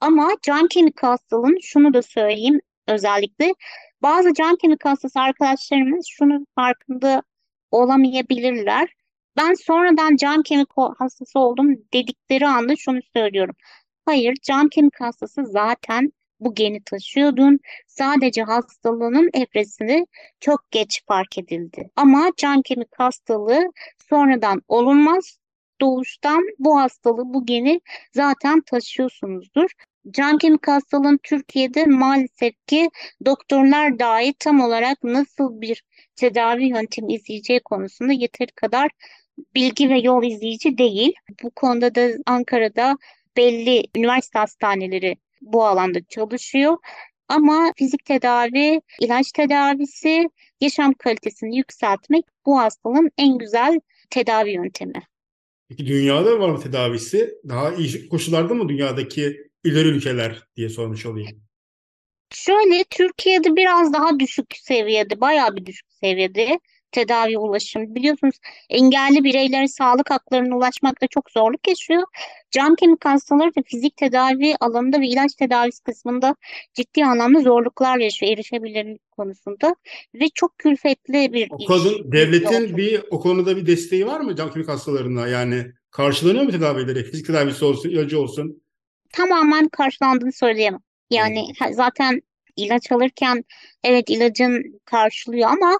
Ama 0.00 0.30
can 0.42 0.68
kemik 0.68 1.02
hastalığın 1.02 1.58
şunu 1.62 1.94
da 1.94 2.02
söyleyeyim 2.02 2.60
özellikle 2.88 3.54
bazı 4.02 4.34
can 4.34 4.56
kemik 4.56 4.84
hastası 4.84 5.20
arkadaşlarımız 5.20 6.06
şunu 6.08 6.46
farkında 6.54 7.22
olamayabilirler. 7.70 8.88
Ben 9.36 9.54
sonradan 9.54 10.16
can 10.16 10.42
kemik 10.42 10.68
hastası 10.98 11.38
oldum 11.38 11.76
dedikleri 11.92 12.46
anda 12.46 12.76
şunu 12.76 13.00
söylüyorum. 13.16 13.54
Hayır, 14.04 14.34
cam 14.42 14.68
kemik 14.68 15.00
hastası 15.00 15.46
zaten 15.46 16.12
bu 16.40 16.54
geni 16.54 16.82
taşıyordun. 16.84 17.60
Sadece 17.86 18.42
hastalığının 18.42 19.30
evresini 19.34 20.06
çok 20.40 20.70
geç 20.70 21.04
fark 21.06 21.38
edildi. 21.38 21.90
Ama 21.96 22.30
cam 22.36 22.62
kemik 22.62 22.98
hastalığı 22.98 23.72
sonradan 24.10 24.62
olunmaz. 24.68 25.38
Doğuştan 25.80 26.42
bu 26.58 26.80
hastalığı, 26.80 27.34
bu 27.34 27.46
geni 27.46 27.80
zaten 28.14 28.60
taşıyorsunuzdur. 28.60 29.70
Can 30.10 30.38
kemik 30.38 30.68
hastalığın 30.68 31.20
Türkiye'de 31.22 31.86
maalesef 31.86 32.66
ki 32.66 32.90
doktorlar 33.26 33.98
dahi 33.98 34.34
tam 34.38 34.60
olarak 34.60 35.04
nasıl 35.04 35.60
bir 35.60 35.82
tedavi 36.16 36.64
yöntemi 36.64 37.14
izleyeceği 37.14 37.60
konusunda 37.60 38.12
yeteri 38.12 38.52
kadar 38.52 38.90
bilgi 39.54 39.90
ve 39.90 39.98
yol 39.98 40.24
izleyici 40.24 40.78
değil. 40.78 41.12
Bu 41.42 41.50
konuda 41.50 41.94
da 41.94 42.08
Ankara'da 42.26 42.96
belli 43.36 43.84
üniversite 43.96 44.38
hastaneleri 44.38 45.16
bu 45.40 45.66
alanda 45.66 45.98
çalışıyor. 46.08 46.76
Ama 47.28 47.72
fizik 47.76 48.04
tedavi, 48.04 48.80
ilaç 49.00 49.32
tedavisi, 49.32 50.28
yaşam 50.60 50.92
kalitesini 50.94 51.56
yükseltmek 51.56 52.24
bu 52.46 52.58
hastalığın 52.58 53.10
en 53.18 53.38
güzel 53.38 53.80
tedavi 54.10 54.50
yöntemi. 54.50 55.02
Peki 55.68 55.86
dünyada 55.86 56.38
var 56.38 56.48
mı 56.48 56.60
tedavisi? 56.60 57.34
Daha 57.48 57.74
iyi 57.74 58.08
koşullarda 58.08 58.54
mı 58.54 58.68
dünyadaki 58.68 59.49
ileri 59.64 59.88
ülkeler 59.88 60.42
diye 60.56 60.68
sormuş 60.68 61.06
olayım. 61.06 61.42
Şöyle 62.32 62.84
Türkiye'de 62.90 63.56
biraz 63.56 63.92
daha 63.92 64.18
düşük 64.18 64.46
seviyede, 64.56 65.20
bayağı 65.20 65.56
bir 65.56 65.66
düşük 65.66 65.86
seviyede 65.92 66.60
tedavi 66.92 67.38
ulaşım. 67.38 67.94
Biliyorsunuz 67.94 68.34
engelli 68.70 69.24
bireyler 69.24 69.66
sağlık 69.66 70.10
haklarına 70.10 70.56
ulaşmakta 70.56 71.06
çok 71.06 71.30
zorluk 71.30 71.68
yaşıyor. 71.68 72.02
Cam 72.50 72.74
kemik 72.74 73.04
hastaları 73.04 73.54
da 73.54 73.62
fizik 73.66 73.96
tedavi 73.96 74.54
alanında 74.60 75.00
ve 75.00 75.06
ilaç 75.06 75.34
tedavisi 75.34 75.82
kısmında 75.82 76.36
ciddi 76.74 77.04
anlamda 77.04 77.40
zorluklar 77.40 77.98
yaşıyor 77.98 78.32
erişebilirlik 78.32 79.10
konusunda 79.10 79.76
ve 80.14 80.28
çok 80.34 80.58
külfetli 80.58 81.32
bir 81.32 81.48
o 81.50 81.64
kadın, 81.64 82.12
devletin 82.12 82.76
bir 82.76 83.02
o 83.10 83.20
konuda 83.20 83.56
bir 83.56 83.66
desteği 83.66 84.06
var 84.06 84.20
mı 84.20 84.36
cam 84.36 84.52
kemik 84.52 84.68
hastalarına? 84.68 85.28
Yani 85.28 85.66
karşılanıyor 85.90 86.44
mu 86.44 86.50
tedavileri? 86.50 87.04
Fizik 87.04 87.26
tedavisi 87.26 87.64
olsun, 87.64 87.90
ilacı 87.90 88.20
olsun? 88.20 88.62
Tamamen 89.12 89.68
karşılandığını 89.68 90.32
söyleyemem. 90.32 90.80
Yani 91.10 91.46
hmm. 91.58 91.74
zaten 91.74 92.22
ilaç 92.56 92.92
alırken 92.92 93.44
evet 93.84 94.10
ilacın 94.10 94.80
karşılıyor 94.84 95.50
ama 95.50 95.78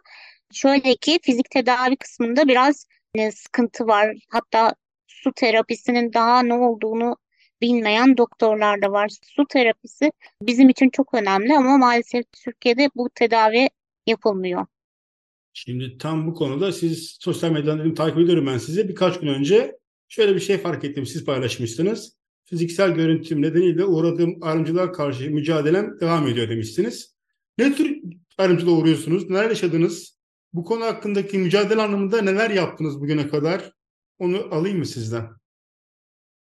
Şöyle 0.53 0.97
ki 0.97 1.19
fizik 1.23 1.51
tedavi 1.51 1.97
kısmında 1.97 2.49
biraz 2.49 2.87
e, 3.15 3.33
sıkıntı 3.33 3.87
var. 3.87 4.17
Hatta 4.29 4.75
su 5.07 5.33
terapisinin 5.33 6.13
daha 6.13 6.43
ne 6.43 6.55
olduğunu 6.55 7.17
bilmeyen 7.61 8.17
doktorlar 8.17 8.83
da 8.83 8.93
var. 8.93 9.11
Su 9.23 9.47
terapisi 9.47 10.13
bizim 10.43 10.69
için 10.69 10.91
çok 10.91 11.15
önemli 11.15 11.57
ama 11.57 11.79
maalesef 11.79 12.25
Türkiye'de 12.45 12.91
bu 12.97 13.11
tedavi 13.15 13.69
yapılmıyor. 14.07 14.67
Şimdi 15.53 15.99
tam 15.99 16.27
bu 16.27 16.35
konuda 16.35 16.73
siz 16.73 17.17
sosyal 17.21 17.51
medyadan 17.51 17.95
takip 17.95 18.19
ediyorum 18.19 18.47
ben 18.47 18.59
size. 18.59 18.89
Birkaç 18.89 19.21
gün 19.21 19.29
önce 19.29 19.79
şöyle 20.09 20.35
bir 20.35 20.41
şey 20.41 20.59
fark 20.59 20.85
ettim. 20.85 21.07
Siz 21.07 21.25
paylaşmışsınız. 21.25 22.20
Fiziksel 22.51 22.91
görüntüm 22.95 23.43
nedeniyle 23.43 23.85
uğradığım 23.85 24.39
ayrımcılığa 24.41 24.93
karşı 24.93 25.31
mücadelem 25.31 26.01
devam 26.01 26.29
ediyor 26.29 26.49
demişsiniz. 26.49 27.17
Ne 27.59 27.75
tür 27.75 28.03
ayrımcılığa 28.39 28.75
uğruyorsunuz. 28.75 29.31
Neler 29.31 29.49
yaşadınız? 29.49 30.19
Bu 30.53 30.65
konu 30.65 30.85
hakkındaki 30.85 31.39
mücadele 31.39 31.83
anlamında 31.83 32.23
neler 32.23 32.51
yaptınız 32.51 33.01
bugüne 33.01 33.29
kadar? 33.29 33.73
Onu 34.19 34.55
alayım 34.55 34.79
mı 34.79 34.87
sizden? 34.87 35.29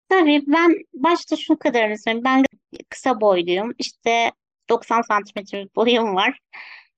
Tabii 0.09 0.43
ben 0.47 0.85
başta 0.93 1.35
şu 1.35 1.59
kadarını 1.59 1.97
söyleyeyim. 1.97 2.23
Ben 2.25 2.45
kısa 2.89 3.21
boyluyum. 3.21 3.73
İşte 3.79 4.31
90 4.69 5.01
santimetre 5.01 5.67
boyum 5.75 6.15
var. 6.15 6.39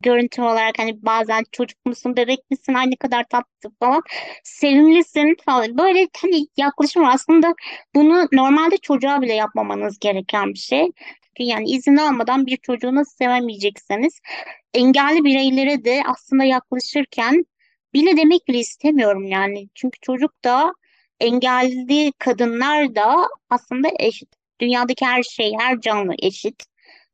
Görüntü 0.02 0.42
olarak 0.42 0.80
hani 0.80 1.06
bazen 1.06 1.44
çocuk 1.52 1.86
musun, 1.86 2.18
bebek 2.18 2.40
misin, 2.52 2.74
ay 2.74 2.92
ne 2.92 2.96
kadar 2.96 3.24
tatlı 3.30 3.72
falan, 3.80 4.02
sevimlisin 4.44 5.38
falan. 5.46 5.78
Böyle 5.78 6.08
hani 6.22 6.48
yaklaşım 6.58 7.04
var. 7.04 7.14
Aslında 7.14 7.54
bunu 7.96 8.28
normalde 8.34 8.78
çocuğa 8.78 9.22
bile 9.22 9.34
yapmamanız 9.34 10.00
gereken 10.00 10.54
bir 10.54 10.60
şey. 10.60 10.88
Yani 11.40 11.70
izin 11.72 11.98
almadan 11.98 12.46
bir 12.46 12.58
çocuğu 12.58 12.96
nasıl 12.96 13.16
sevemeyecekseniz 13.18 14.20
engelli 14.74 15.24
bireylere 15.24 15.86
de 15.86 16.02
aslında 16.08 16.44
yaklaşırken 16.44 17.46
bile 17.94 18.18
demek 18.18 18.48
bile 18.48 18.58
istemiyorum 18.60 19.26
yani. 19.28 19.70
Çünkü 19.76 20.00
çocuk 20.02 20.44
da 20.44 20.74
engelli 21.20 22.12
kadınlar 22.20 22.96
da 22.96 23.28
aslında 23.50 23.90
eşit. 24.00 24.30
Dünyadaki 24.62 25.06
her 25.06 25.24
şey, 25.24 25.54
her 25.60 25.82
canlı 25.82 26.14
eşit. 26.20 26.64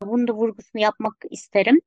Bunu 0.02 0.28
da 0.28 0.34
vurgusunu 0.34 0.82
yapmak 0.82 1.16
isterim. 1.32 1.82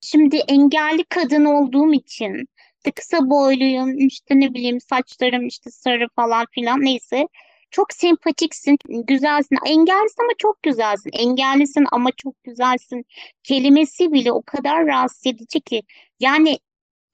Şimdi 0.00 0.36
engelli 0.36 1.04
kadın 1.04 1.44
olduğum 1.44 1.94
için 1.94 2.48
işte 2.76 2.90
kısa 2.90 3.30
boyluyum, 3.30 3.98
işte 3.98 4.40
ne 4.40 4.54
bileyim 4.54 4.80
saçlarım 4.80 5.46
işte 5.46 5.70
sarı 5.70 6.08
falan 6.16 6.46
filan 6.50 6.80
neyse. 6.80 7.28
Çok 7.70 7.92
sempatiksin, 7.92 8.78
güzelsin. 8.88 9.58
Engellisin 9.66 10.22
ama 10.22 10.32
çok 10.38 10.62
güzelsin. 10.62 11.10
Engellisin 11.12 11.86
ama 11.92 12.10
çok 12.16 12.44
güzelsin. 12.44 13.04
Kelimesi 13.42 14.12
bile 14.12 14.32
o 14.32 14.42
kadar 14.42 14.86
rahatsız 14.86 15.26
edici 15.26 15.60
ki. 15.60 15.82
Yani 16.20 16.58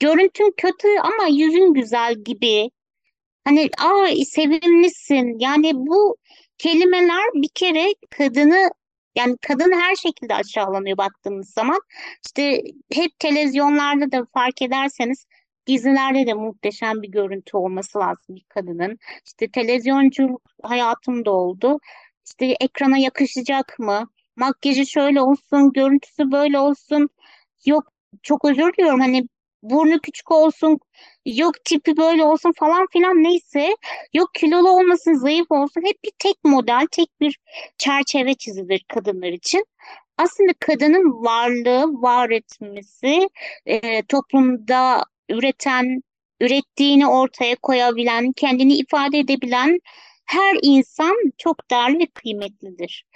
görüntün 0.00 0.54
kötü 0.56 0.88
ama 0.98 1.28
yüzün 1.28 1.74
güzel 1.74 2.14
gibi. 2.14 2.70
Hani 3.44 3.70
aa 3.78 4.06
sevimlisin. 4.26 5.38
Yani 5.38 5.70
bu 5.74 6.16
kelimeler 6.58 7.30
bir 7.34 7.50
kere 7.54 7.94
kadını 8.10 8.70
yani 9.16 9.36
kadın 9.42 9.72
her 9.72 9.94
şekilde 9.96 10.34
aşağılanıyor 10.34 10.96
baktığımız 10.98 11.50
zaman. 11.50 11.80
İşte 12.26 12.62
hep 12.92 13.18
televizyonlarda 13.18 14.12
da 14.12 14.26
fark 14.34 14.62
ederseniz 14.62 15.26
dizilerde 15.66 16.26
de 16.26 16.34
muhteşem 16.34 17.02
bir 17.02 17.08
görüntü 17.08 17.56
olması 17.56 17.98
lazım 17.98 18.36
bir 18.36 18.44
kadının. 18.48 18.98
İşte 19.26 19.50
televizyonculuk 19.50 20.42
hayatımda 20.62 21.30
oldu. 21.30 21.78
İşte 22.26 22.46
ekrana 22.60 22.98
yakışacak 22.98 23.78
mı? 23.78 24.08
Makyajı 24.36 24.86
şöyle 24.86 25.20
olsun, 25.20 25.72
görüntüsü 25.72 26.32
böyle 26.32 26.58
olsun. 26.58 27.08
Yok 27.66 27.92
çok 28.22 28.44
özür 28.44 28.72
diliyorum 28.72 29.00
hani 29.00 29.28
burnu 29.64 29.98
küçük 30.00 30.30
olsun, 30.30 30.78
yok 31.26 31.54
tipi 31.64 31.96
böyle 31.96 32.24
olsun 32.24 32.52
falan 32.52 32.86
filan 32.92 33.22
neyse, 33.22 33.76
yok 34.14 34.34
kilolu 34.34 34.70
olmasın, 34.70 35.14
zayıf 35.14 35.46
olsun. 35.50 35.82
Hep 35.84 36.04
bir 36.04 36.12
tek 36.18 36.36
model, 36.44 36.86
tek 36.90 37.08
bir 37.20 37.38
çerçeve 37.78 38.34
çizilir 38.34 38.84
kadınlar 38.88 39.28
için. 39.28 39.64
Aslında 40.18 40.52
kadının 40.60 41.24
varlığı, 41.24 42.02
var 42.02 42.30
etmesi, 42.30 43.28
e, 43.66 44.02
toplumda 44.02 45.04
üreten, 45.28 46.02
ürettiğini 46.40 47.06
ortaya 47.08 47.56
koyabilen, 47.56 48.32
kendini 48.32 48.74
ifade 48.74 49.18
edebilen 49.18 49.80
her 50.26 50.56
insan 50.62 51.16
çok 51.38 51.70
değerli 51.70 51.98
ve 51.98 52.06
kıymetlidir. 52.06 53.06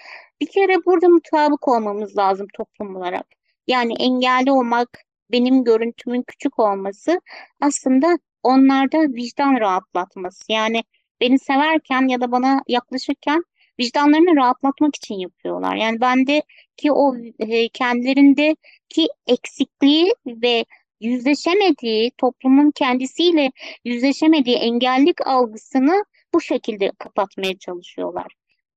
Bir 0.41 0.47
kere 0.47 0.77
burada 0.87 1.09
mutabık 1.09 1.69
olmamız 1.69 2.17
lazım 2.17 2.47
toplum 2.55 2.97
olarak. 2.97 3.27
Yani 3.67 3.95
engelli 3.99 4.53
olmak, 4.53 4.89
benim 5.33 5.65
görüntümün 5.65 6.23
küçük 6.23 6.59
olması 6.59 7.21
aslında 7.61 8.19
onlarda 8.43 8.99
vicdan 9.03 9.61
rahatlatması. 9.61 10.45
Yani 10.49 10.83
beni 11.21 11.39
severken 11.39 12.09
ya 12.09 12.21
da 12.21 12.33
bana 12.33 12.63
yaklaşırken 12.69 13.43
vicdanlarını 13.81 14.37
rahatlatmak 14.37 14.97
için 14.97 15.15
yapıyorlar. 15.15 15.77
Yani 15.77 16.01
bendeki 16.01 16.93
o 16.93 17.17
e, 17.39 17.69
kendilerindeki 17.69 19.09
eksikliği 19.27 20.15
ve 20.27 20.65
yüzleşemediği, 21.01 22.11
toplumun 22.19 22.71
kendisiyle 22.71 23.51
yüzleşemediği 23.85 24.57
engellik 24.57 25.27
algısını 25.27 26.05
bu 26.35 26.41
şekilde 26.41 26.93
kapatmaya 26.99 27.59
çalışıyorlar. 27.59 28.33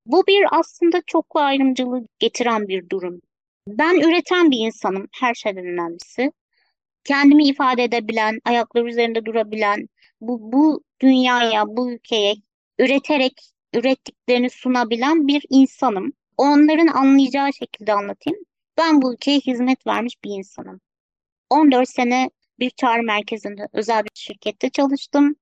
Bu 0.06 0.28
bir 0.28 0.45
aslında 0.52 1.02
çoklu 1.08 1.39
ayrımcılığı 1.39 2.08
getiren 2.19 2.67
bir 2.67 2.89
durum. 2.89 3.21
Ben 3.67 3.95
üreten 3.99 4.52
bir 4.52 4.58
insanım 4.58 5.08
her 5.19 5.34
şeyden 5.34 5.65
önemlisi 5.65 6.32
kendimi 7.04 7.48
ifade 7.48 7.84
edebilen, 7.84 8.40
ayakları 8.46 8.90
üzerinde 8.90 9.26
durabilen, 9.26 9.90
bu, 10.22 10.52
bu 10.52 10.84
dünyaya, 11.02 11.68
bu 11.68 11.92
ülkeye 11.92 12.36
üreterek 12.80 13.52
ürettiklerini 13.74 14.50
sunabilen 14.50 15.28
bir 15.28 15.46
insanım. 15.50 16.14
Onların 16.38 16.88
anlayacağı 16.88 17.54
şekilde 17.54 17.94
anlatayım. 17.94 18.40
Ben 18.78 19.02
bu 19.02 19.14
ülkeye 19.14 19.40
hizmet 19.40 19.88
vermiş 19.88 20.16
bir 20.24 20.30
insanım. 20.30 20.82
14 21.50 21.90
sene 21.90 22.30
bir 22.60 22.70
çağrı 22.70 23.04
merkezinde 23.04 23.68
özel 23.74 24.04
bir 24.04 24.10
şirkette 24.14 24.70
çalıştım 24.70 25.36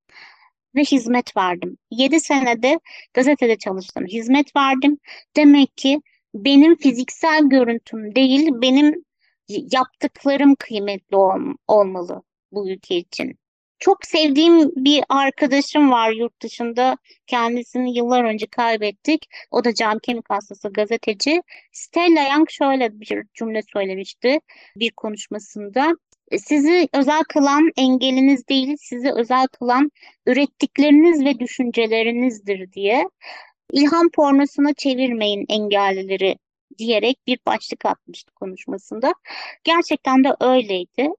ve 0.75 0.81
hizmet 0.81 1.37
verdim. 1.37 1.77
7 1.91 2.19
senede 2.19 2.79
gazetede 3.13 3.57
çalıştım, 3.57 4.05
hizmet 4.05 4.55
verdim. 4.55 4.97
Demek 5.35 5.77
ki 5.77 6.01
benim 6.33 6.75
fiziksel 6.75 7.49
görüntüm 7.49 8.15
değil, 8.15 8.49
benim 8.53 9.05
yaptıklarım 9.49 10.55
kıymetli 10.55 11.17
ol, 11.17 11.39
olmalı 11.67 12.23
bu 12.51 12.69
ülke 12.69 12.95
için. 12.97 13.39
Çok 13.79 14.05
sevdiğim 14.05 14.71
bir 14.75 15.03
arkadaşım 15.09 15.91
var 15.91 16.11
yurt 16.11 16.41
dışında. 16.41 16.97
Kendisini 17.27 17.97
yıllar 17.97 18.23
önce 18.23 18.45
kaybettik. 18.47 19.25
O 19.51 19.63
da 19.63 19.73
cam 19.73 19.99
kemik 19.99 20.29
hastası 20.29 20.69
gazeteci. 20.69 21.41
Stella 21.71 22.33
Young 22.33 22.49
şöyle 22.49 22.99
bir 22.99 23.23
cümle 23.33 23.61
söylemişti 23.73 24.39
bir 24.75 24.91
konuşmasında. 24.91 25.93
Sizi 26.37 26.89
özel 26.93 27.23
kılan 27.23 27.71
engeliniz 27.77 28.47
değil, 28.47 28.77
sizi 28.79 29.11
özel 29.11 29.47
kılan 29.47 29.91
ürettikleriniz 30.25 31.25
ve 31.25 31.39
düşüncelerinizdir 31.39 32.71
diye. 32.71 33.09
İlham 33.73 34.09
pornosuna 34.09 34.73
çevirmeyin 34.73 35.45
engellileri 35.49 36.37
diyerek 36.77 37.27
bir 37.27 37.39
başlık 37.45 37.85
atmıştı 37.85 38.33
konuşmasında. 38.33 39.13
Gerçekten 39.63 40.23
de 40.23 40.35
öyleydi. 40.41 41.09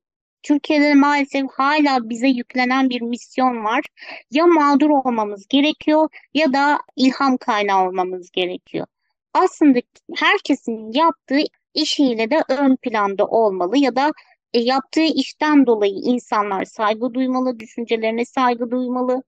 Türkiye'de 0.42 0.94
maalesef 0.94 1.46
hala 1.52 2.08
bize 2.08 2.28
yüklenen 2.28 2.90
bir 2.90 3.00
misyon 3.02 3.64
var. 3.64 3.84
Ya 4.30 4.46
mağdur 4.46 4.90
olmamız 4.90 5.46
gerekiyor 5.48 6.08
ya 6.34 6.52
da 6.52 6.78
ilham 6.96 7.36
kaynağı 7.36 7.88
olmamız 7.88 8.30
gerekiyor. 8.30 8.86
Aslında 9.34 9.78
herkesin 10.16 10.92
yaptığı 10.92 11.40
işiyle 11.74 12.30
de 12.30 12.42
ön 12.48 12.76
planda 12.76 13.26
olmalı 13.26 13.78
ya 13.78 13.96
da 13.96 14.12
e, 14.54 14.60
yaptığı 14.60 15.00
işten 15.00 15.66
dolayı 15.66 15.94
insanlar 15.94 16.64
saygı 16.64 17.14
duymalı, 17.14 17.60
düşüncelerine 17.60 18.24
saygı 18.24 18.70
duymalı, 18.70 19.22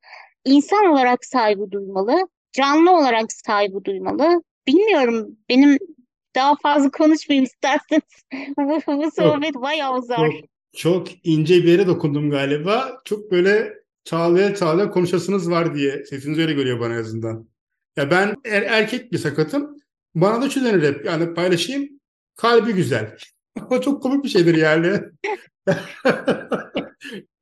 insan 0.44 0.86
olarak 0.86 1.24
saygı 1.24 1.70
duymalı, 1.70 2.28
canlı 2.52 2.90
olarak 2.96 3.32
saygı 3.32 3.84
duymalı. 3.84 4.42
Bilmiyorum 4.66 5.36
benim 5.48 5.78
daha 6.34 6.56
fazla 6.56 6.90
konuşmayayım 6.90 7.44
isterseniz. 7.44 8.02
bu, 8.58 8.80
bu 8.86 9.10
sohbet 9.10 9.54
bayağı 9.54 9.98
uzar. 9.98 10.16
Çok, 10.16 10.32
çok 10.76 11.08
ince 11.24 11.54
bir 11.54 11.68
yere 11.68 11.86
dokundum 11.86 12.30
galiba. 12.30 13.00
Çok 13.04 13.30
böyle 13.30 13.74
çağlaya 14.04 14.54
çağlaya 14.54 14.90
konuşasınız 14.90 15.50
var 15.50 15.74
diye 15.74 16.04
sesiniz 16.04 16.38
öyle 16.38 16.52
görüyor 16.52 16.80
bana 16.80 16.94
en 16.94 16.98
azından. 16.98 17.48
Ya 17.96 18.10
ben 18.10 18.36
er, 18.44 18.62
erkek 18.62 19.12
bir 19.12 19.18
sakatım. 19.18 19.76
Bana 20.14 20.42
da 20.42 20.50
şu 20.50 20.64
denir 20.64 20.82
hep 20.82 21.04
yani 21.04 21.34
paylaşayım. 21.34 21.88
Kalbi 22.36 22.72
güzel. 22.72 23.16
o 23.70 23.80
çok 23.80 24.02
komik 24.02 24.24
bir 24.24 24.28
şeydir 24.28 24.54
yani. 24.54 25.00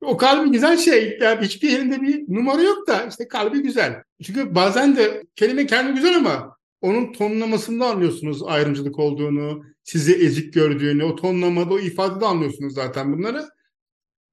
o 0.01 0.17
kalbi 0.17 0.51
güzel 0.51 0.77
şey. 0.77 1.17
Yani 1.21 1.45
hiçbir 1.45 1.69
yerinde 1.69 2.01
bir 2.01 2.35
numara 2.35 2.61
yok 2.61 2.87
da 2.87 3.05
işte 3.09 3.27
kalbi 3.27 3.63
güzel. 3.63 4.03
Çünkü 4.23 4.55
bazen 4.55 4.95
de 4.95 5.23
kelime 5.35 5.65
kendi 5.65 5.93
güzel 5.93 6.17
ama 6.17 6.57
onun 6.81 7.13
tonlamasında 7.13 7.85
anlıyorsunuz 7.85 8.43
ayrımcılık 8.43 8.99
olduğunu, 8.99 9.63
sizi 9.83 10.13
ezik 10.13 10.53
gördüğünü, 10.53 11.03
o 11.03 11.15
tonlamada, 11.15 11.73
o 11.73 11.79
ifadede 11.79 12.25
anlıyorsunuz 12.25 12.73
zaten 12.73 13.13
bunları. 13.13 13.49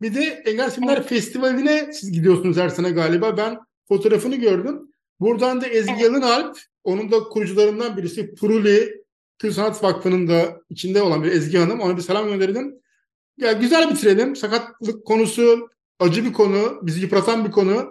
Bir 0.03 0.15
de 0.15 0.43
Engel 0.47 0.71
Seminer 0.71 1.07
Festivali'ne 1.07 1.93
siz 1.93 2.13
gidiyorsunuz 2.13 2.57
her 2.57 2.69
sene 2.69 2.91
galiba. 2.91 3.37
Ben 3.37 3.59
fotoğrafını 3.89 4.37
gördüm. 4.37 4.81
Buradan 5.21 5.61
da 5.61 5.67
Ezgi 5.67 5.93
evet. 5.93 6.03
Yalın 6.03 6.21
Alp, 6.21 6.59
onun 6.85 7.11
da 7.11 7.21
kurucularından 7.21 7.97
birisi 7.97 8.35
Puruli 8.35 9.05
Türk 9.39 9.53
Sanat 9.55 9.85
Vakfı'nın 9.85 10.29
da 10.29 10.61
içinde 10.71 11.03
olan 11.03 11.23
bir 11.25 11.33
Ezgi 11.33 11.59
Hanım. 11.59 11.81
Ona 11.81 11.97
bir 11.97 12.03
selam 12.03 12.29
gönderdim. 12.29 12.75
Ya 13.37 13.53
güzel 13.53 13.91
bitirelim. 13.91 14.37
Sakatlık 14.37 15.07
konusu 15.07 15.69
acı 15.99 16.25
bir 16.25 16.33
konu, 16.33 16.79
bizi 16.83 17.01
yıpratan 17.01 17.45
bir 17.45 17.51
konu. 17.51 17.91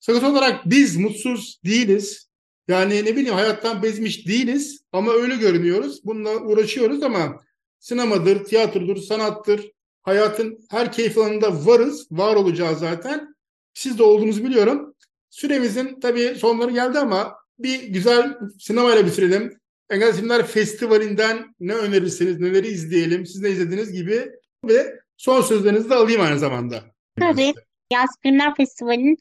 Sakat 0.00 0.24
olarak 0.24 0.70
biz 0.70 0.96
mutsuz 0.96 1.60
değiliz. 1.64 2.27
Yani 2.68 3.04
ne 3.04 3.16
bileyim 3.16 3.34
hayattan 3.34 3.82
bezmiş 3.82 4.26
değiliz 4.26 4.80
ama 4.92 5.12
öyle 5.12 5.36
görünüyoruz. 5.36 6.04
Bununla 6.04 6.36
uğraşıyoruz 6.36 7.02
ama 7.02 7.40
sinemadır, 7.78 8.44
tiyatrodur, 8.44 8.96
sanattır, 8.96 9.72
hayatın 10.02 10.58
her 10.70 10.92
keyif 10.92 11.18
alanında 11.18 11.66
varız. 11.66 12.08
Var 12.10 12.36
olacağız 12.36 12.78
zaten. 12.78 13.34
Siz 13.74 13.98
de 13.98 14.02
olduğunuzu 14.02 14.44
biliyorum. 14.44 14.94
Süremizin 15.30 16.00
tabii 16.00 16.34
sonları 16.38 16.70
geldi 16.70 16.98
ama 16.98 17.34
bir 17.58 17.82
güzel 17.82 18.38
sinemayla 18.58 19.06
bitirelim. 19.06 19.58
Engel 19.90 20.12
Filmler 20.12 20.46
Festivali'nden 20.46 21.54
ne 21.60 21.74
önerirsiniz, 21.74 22.40
neleri 22.40 22.68
izleyelim, 22.68 23.26
siz 23.26 23.40
ne 23.40 23.50
izlediğiniz 23.50 23.92
gibi 23.92 24.30
ve 24.64 25.00
son 25.16 25.40
sözlerinizi 25.42 25.90
de 25.90 25.94
alayım 25.94 26.20
aynı 26.20 26.38
zamanda. 26.38 26.84
Tabii. 27.20 27.52
Yaz 27.92 28.10
Filmler 28.22 28.54
Festivali'nin 28.54 29.18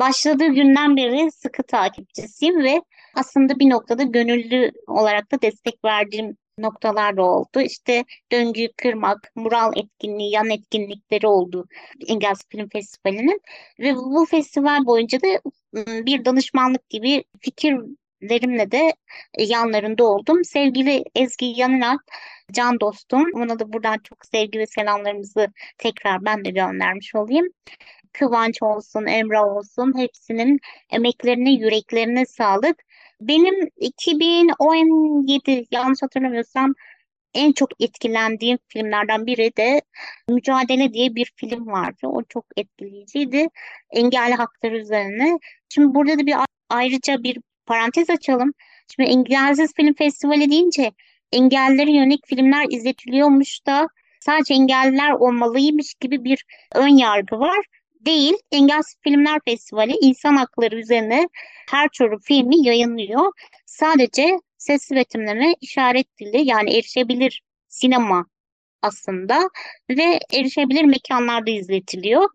başladığı 0.00 0.48
günden 0.48 0.96
beri 0.96 1.32
sıkı 1.32 1.62
takipçisiyim 1.62 2.64
ve 2.64 2.82
aslında 3.14 3.58
bir 3.58 3.70
noktada 3.70 4.02
gönüllü 4.02 4.72
olarak 4.86 5.32
da 5.32 5.42
destek 5.42 5.84
verdiğim 5.84 6.36
noktalar 6.58 7.16
da 7.16 7.22
oldu. 7.22 7.60
İşte 7.60 8.04
döngüyü 8.32 8.68
kırmak, 8.76 9.32
mural 9.34 9.72
etkinliği, 9.76 10.32
yan 10.32 10.50
etkinlikleri 10.50 11.26
oldu 11.26 11.66
Engelsiz 12.08 12.46
Film 12.48 12.68
Festivali'nin. 12.68 13.40
Ve 13.80 13.96
bu 13.96 14.26
festival 14.26 14.86
boyunca 14.86 15.20
da 15.20 15.28
ıı, 15.76 16.06
bir 16.06 16.24
danışmanlık 16.24 16.90
gibi 16.90 17.24
fikirlerimle 17.40 18.70
de 18.70 18.92
yanlarında 19.38 20.04
oldum. 20.04 20.44
Sevgili 20.44 21.04
Ezgi 21.14 21.46
Yanınak, 21.46 22.00
can 22.52 22.80
dostum. 22.80 23.24
Ona 23.34 23.58
da 23.58 23.72
buradan 23.72 23.98
çok 24.04 24.26
sevgi 24.26 24.58
ve 24.58 24.66
selamlarımızı 24.66 25.48
tekrar 25.78 26.24
ben 26.24 26.44
de 26.44 26.50
göndermiş 26.50 27.14
olayım. 27.14 27.46
Kıvanç 28.18 28.62
olsun, 28.62 29.06
Emrah 29.06 29.44
olsun 29.44 29.98
hepsinin 29.98 30.60
emeklerine, 30.90 31.52
yüreklerine 31.52 32.26
sağlık. 32.26 32.82
Benim 33.20 33.68
2017 33.76 35.66
yanlış 35.70 36.02
hatırlamıyorsam 36.02 36.74
en 37.34 37.52
çok 37.52 37.68
etkilendiğim 37.80 38.58
filmlerden 38.68 39.26
biri 39.26 39.56
de 39.56 39.82
Mücadele 40.28 40.92
diye 40.92 41.14
bir 41.14 41.32
film 41.36 41.66
vardı. 41.66 42.06
O 42.06 42.22
çok 42.22 42.44
etkileyiciydi. 42.56 43.46
Engelli 43.90 44.34
haklar 44.34 44.72
üzerine. 44.72 45.38
Şimdi 45.68 45.94
burada 45.94 46.18
da 46.18 46.26
bir 46.26 46.34
ayrıca 46.70 47.22
bir 47.22 47.38
parantez 47.66 48.10
açalım. 48.10 48.52
Şimdi 48.94 49.10
Engelsiz 49.10 49.74
Film 49.74 49.94
Festivali 49.94 50.50
deyince 50.50 50.92
engellilere 51.32 51.92
yönelik 51.92 52.26
filmler 52.26 52.66
izletiliyormuş 52.70 53.66
da 53.66 53.88
sadece 54.20 54.54
engelliler 54.54 55.10
olmalıymış 55.12 55.94
gibi 55.94 56.24
bir 56.24 56.44
ön 56.74 56.96
yargı 56.96 57.38
var 57.38 57.64
değil. 58.06 58.34
Engelsiz 58.52 58.96
Filmler 59.04 59.40
Festivali 59.44 59.94
insan 60.00 60.36
hakları 60.36 60.76
üzerine 60.76 61.28
her 61.70 61.88
türlü 61.88 62.18
filmi 62.22 62.66
yayınlıyor. 62.66 63.32
Sadece 63.66 64.40
ses 64.58 64.90
üretimlerine 64.90 65.54
işaret 65.60 66.18
dili 66.18 66.48
yani 66.48 66.76
erişebilir 66.76 67.42
sinema 67.68 68.26
aslında 68.82 69.50
ve 69.90 70.20
erişebilir 70.32 70.84
mekanlarda 70.84 71.50
izletiliyor. 71.50 72.28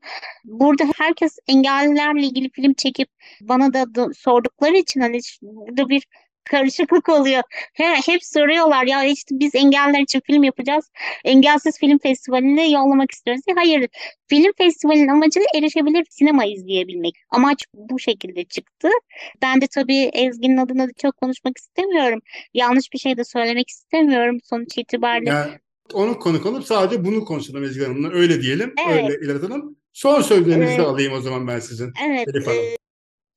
Burada 0.46 0.84
herkes 0.98 1.38
engellilerle 1.48 2.22
ilgili 2.22 2.50
film 2.50 2.74
çekip 2.74 3.10
bana 3.42 3.74
da 3.74 4.14
sordukları 4.14 4.78
için 4.78 5.02
hani 5.02 5.20
burada 5.42 5.90
bir 5.90 6.04
karışıklık 6.46 7.10
oluyor. 7.10 7.44
He, 7.74 7.84
hep 8.06 8.26
soruyorlar 8.26 8.86
ya 8.86 9.04
işte 9.04 9.36
biz 9.40 9.56
engeller 9.56 10.00
için 10.00 10.22
film 10.26 10.44
yapacağız. 10.44 10.92
Engelsiz 11.26 11.80
Film 11.80 11.98
Festivali'ne 11.98 12.72
yollamak 12.72 13.12
istiyoruz. 13.12 13.44
Hayır, 13.56 13.90
film 14.28 14.52
festivalinin 14.58 15.08
amacı 15.08 15.40
erişebilir 15.56 16.06
sinema 16.10 16.46
izleyebilmek. 16.46 17.16
Amaç 17.30 17.66
bu 17.74 18.00
şekilde 18.00 18.44
çıktı. 18.44 18.90
Ben 19.42 19.62
de 19.62 19.68
tabii 19.68 20.10
Ezgi'nin 20.14 20.58
adına 20.58 20.88
da 20.88 20.92
çok 21.02 21.18
konuşmak 21.18 21.58
istemiyorum. 21.58 22.20
Yanlış 22.54 22.94
bir 22.94 23.00
şey 23.00 23.18
de 23.18 23.24
söylemek 23.24 23.70
istemiyorum 23.70 24.38
sonuç 24.44 24.78
itibariyle. 24.78 25.30
Yani 25.30 25.52
onu 25.94 26.20
konuk 26.20 26.46
alıp 26.46 26.64
sadece 26.64 27.06
bunu 27.06 27.26
konuşalım 27.26 27.64
Ezgi 27.64 27.84
Hanım'la. 27.84 28.12
Öyle 28.12 28.42
diyelim. 28.42 28.74
Evet. 28.88 29.04
Öyle 29.04 29.26
ilerletelim. 29.26 29.76
Son 29.94 30.22
sözlerinizi 30.22 30.74
evet. 30.74 30.80
alayım 30.80 31.14
o 31.14 31.22
zaman 31.22 31.48
ben 31.48 31.60
sizin. 31.60 31.94
Evet. 32.08 32.28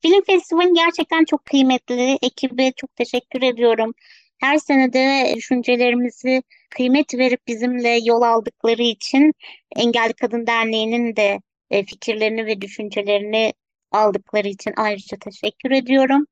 Film 0.06 0.22
festivali 0.22 0.72
gerçekten 0.74 1.24
çok 1.24 1.44
kıymetli. 1.44 2.18
Ekibe 2.22 2.72
çok 2.72 2.96
teşekkür 2.96 3.42
ediyorum. 3.42 3.94
Her 4.40 4.58
sene 4.58 4.92
de 4.92 5.32
düşüncelerimizi 5.36 6.42
kıymet 6.70 7.14
verip 7.14 7.46
bizimle 7.46 7.98
yol 8.04 8.22
aldıkları 8.22 8.82
için 8.82 9.32
Engelli 9.76 10.12
Kadın 10.12 10.46
Derneği'nin 10.46 11.16
de 11.16 11.40
e, 11.70 11.84
fikirlerini 11.84 12.46
ve 12.46 12.60
düşüncelerini 12.60 13.52
aldıkları 13.92 14.48
için 14.48 14.72
ayrıca 14.76 15.16
teşekkür 15.20 15.70
ediyorum. 15.70 16.26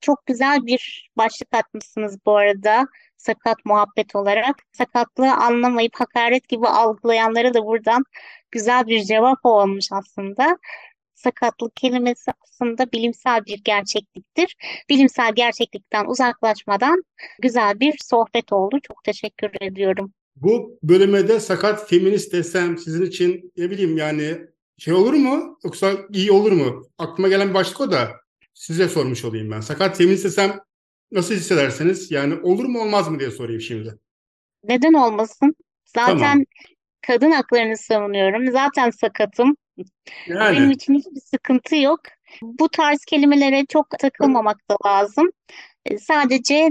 Çok 0.00 0.26
güzel 0.26 0.66
bir 0.66 1.10
başlık 1.16 1.54
atmışsınız 1.54 2.18
bu 2.26 2.36
arada 2.36 2.86
sakat 3.16 3.64
muhabbet 3.64 4.16
olarak. 4.16 4.56
Sakatlığı 4.72 5.32
anlamayıp 5.32 5.92
hakaret 5.94 6.48
gibi 6.48 6.68
algılayanlara 6.68 7.54
da 7.54 7.66
buradan 7.66 8.04
güzel 8.50 8.86
bir 8.86 9.04
cevap 9.04 9.38
olmuş 9.44 9.86
aslında 9.92 10.58
sakatlık 11.22 11.76
kelimesi 11.76 12.30
aslında 12.42 12.92
bilimsel 12.92 13.46
bir 13.46 13.60
gerçekliktir. 13.64 14.56
Bilimsel 14.88 15.34
gerçeklikten 15.34 16.04
uzaklaşmadan 16.06 17.02
güzel 17.42 17.80
bir 17.80 17.94
sohbet 18.02 18.52
oldu. 18.52 18.78
Çok 18.82 19.04
teşekkür 19.04 19.50
ediyorum. 19.60 20.12
Bu 20.36 20.78
bölüme 20.82 21.28
de 21.28 21.40
sakat 21.40 21.88
feminist 21.88 22.32
desem 22.32 22.78
sizin 22.78 23.06
için 23.06 23.52
ne 23.56 23.70
bileyim 23.70 23.96
yani 23.96 24.38
şey 24.78 24.94
olur 24.94 25.12
mu? 25.12 25.58
Yoksa 25.64 25.92
iyi 26.12 26.32
olur 26.32 26.52
mu? 26.52 26.82
Aklıma 26.98 27.28
gelen 27.28 27.48
bir 27.48 27.54
başlık 27.54 27.80
o 27.80 27.90
da 27.92 28.10
size 28.54 28.88
sormuş 28.88 29.24
olayım 29.24 29.50
ben. 29.50 29.60
Sakat 29.60 29.98
feminist 29.98 30.24
desem 30.24 30.60
nasıl 31.12 31.34
hissedersiniz? 31.34 32.10
Yani 32.10 32.34
olur 32.42 32.64
mu 32.64 32.80
olmaz 32.80 33.08
mı 33.08 33.20
diye 33.20 33.30
sorayım 33.30 33.60
şimdi. 33.60 33.98
Neden 34.64 34.92
olmasın? 34.92 35.54
Zaten 35.84 36.18
tamam. 36.18 36.44
kadın 37.06 37.30
haklarını 37.30 37.76
savunuyorum. 37.76 38.52
Zaten 38.52 38.90
sakatım. 38.90 39.56
Yani. 40.26 40.56
Benim 40.56 40.70
için 40.70 40.94
hiçbir 40.94 41.20
sıkıntı 41.20 41.76
yok. 41.76 42.00
Bu 42.42 42.68
tarz 42.68 43.04
kelimelere 43.04 43.66
çok 43.66 43.90
takılmamak 43.98 44.70
da 44.70 44.76
lazım. 44.86 45.30
E, 45.86 45.98
sadece 45.98 46.68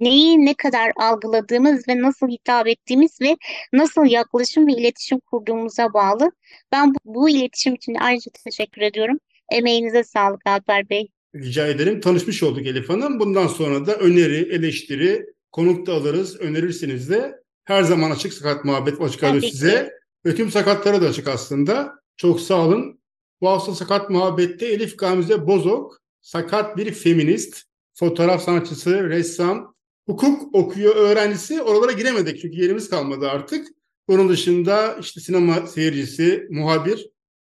neyi 0.00 0.46
ne 0.46 0.54
kadar 0.54 0.92
algıladığımız 0.96 1.88
ve 1.88 2.02
nasıl 2.02 2.28
hitap 2.28 2.66
ettiğimiz 2.66 3.20
ve 3.20 3.36
nasıl 3.72 4.04
yaklaşım 4.04 4.66
ve 4.66 4.72
iletişim 4.72 5.20
kurduğumuza 5.20 5.92
bağlı. 5.94 6.30
Ben 6.72 6.94
bu, 6.94 6.98
bu 7.04 7.30
iletişim 7.30 7.74
için 7.74 7.94
ayrıca 7.94 8.30
teşekkür 8.44 8.82
ediyorum. 8.82 9.18
Emeğinize 9.50 10.04
sağlık 10.04 10.46
Alper 10.46 10.90
Bey. 10.90 11.08
Rica 11.34 11.66
ederim. 11.66 12.00
Tanışmış 12.00 12.42
olduk 12.42 12.66
Elif 12.66 12.88
Hanım. 12.88 13.20
Bundan 13.20 13.46
sonra 13.46 13.86
da 13.86 13.94
öneri, 13.94 14.54
eleştiri, 14.54 15.26
konuk 15.52 15.86
da 15.86 15.92
alırız. 15.92 16.40
Önerirsiniz 16.40 17.10
de. 17.10 17.34
Her 17.64 17.82
zaman 17.82 18.10
açık 18.10 18.32
sakat 18.32 18.64
muhabbet 18.64 19.00
açık 19.00 19.44
size. 19.44 19.90
Ve 20.26 20.34
tüm 20.34 20.50
sakatlara 20.50 21.02
da 21.02 21.06
açık 21.06 21.28
aslında. 21.28 21.97
Çok 22.18 22.40
sağ 22.40 22.66
olun. 22.66 23.00
Bu 23.40 23.48
hafta 23.48 23.74
Sakat 23.74 24.10
Muhabbet'te 24.10 24.66
Elif 24.66 24.98
Gamze 24.98 25.46
Bozok, 25.46 25.98
sakat 26.20 26.76
bir 26.76 26.92
feminist, 26.92 27.62
fotoğraf 27.94 28.42
sanatçısı, 28.42 29.08
ressam, 29.08 29.74
hukuk 30.06 30.54
okuyor 30.54 30.96
öğrencisi. 30.96 31.62
Oralara 31.62 31.92
giremedik 31.92 32.40
çünkü 32.40 32.60
yerimiz 32.60 32.90
kalmadı 32.90 33.28
artık. 33.28 33.68
Bunun 34.08 34.28
dışında 34.28 34.96
işte 35.00 35.20
sinema 35.20 35.66
seyircisi, 35.66 36.46
muhabir, 36.50 37.10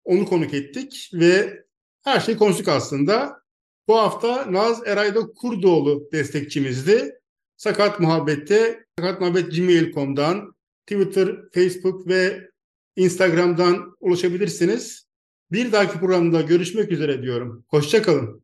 onu 0.05 0.27
konuk 0.27 0.55
ettik 0.55 1.11
ve 1.15 1.65
her 2.05 2.21
şeyi 2.21 2.39
konuştuk 2.39 2.69
aslında. 2.69 3.43
Bu 3.89 3.97
hafta 3.97 4.53
Naz 4.53 4.87
Erayda 4.87 5.21
Kurdoğlu 5.27 6.09
destekçimizdi. 6.13 7.15
Sakat 7.57 8.01
Muhabbet'te 8.01 8.85
sakatmuhabbet.gmail.com'dan 8.99 10.55
Twitter, 10.87 11.37
Facebook 11.55 12.07
ve 12.07 12.49
Instagram'dan 12.99 13.97
ulaşabilirsiniz. 14.01 15.09
Bir 15.53 15.73
dahaki 15.73 15.99
programda 15.99 16.41
görüşmek 16.41 16.93
üzere 16.93 17.23
diyorum. 17.23 17.65
Hoşçakalın. 17.69 18.43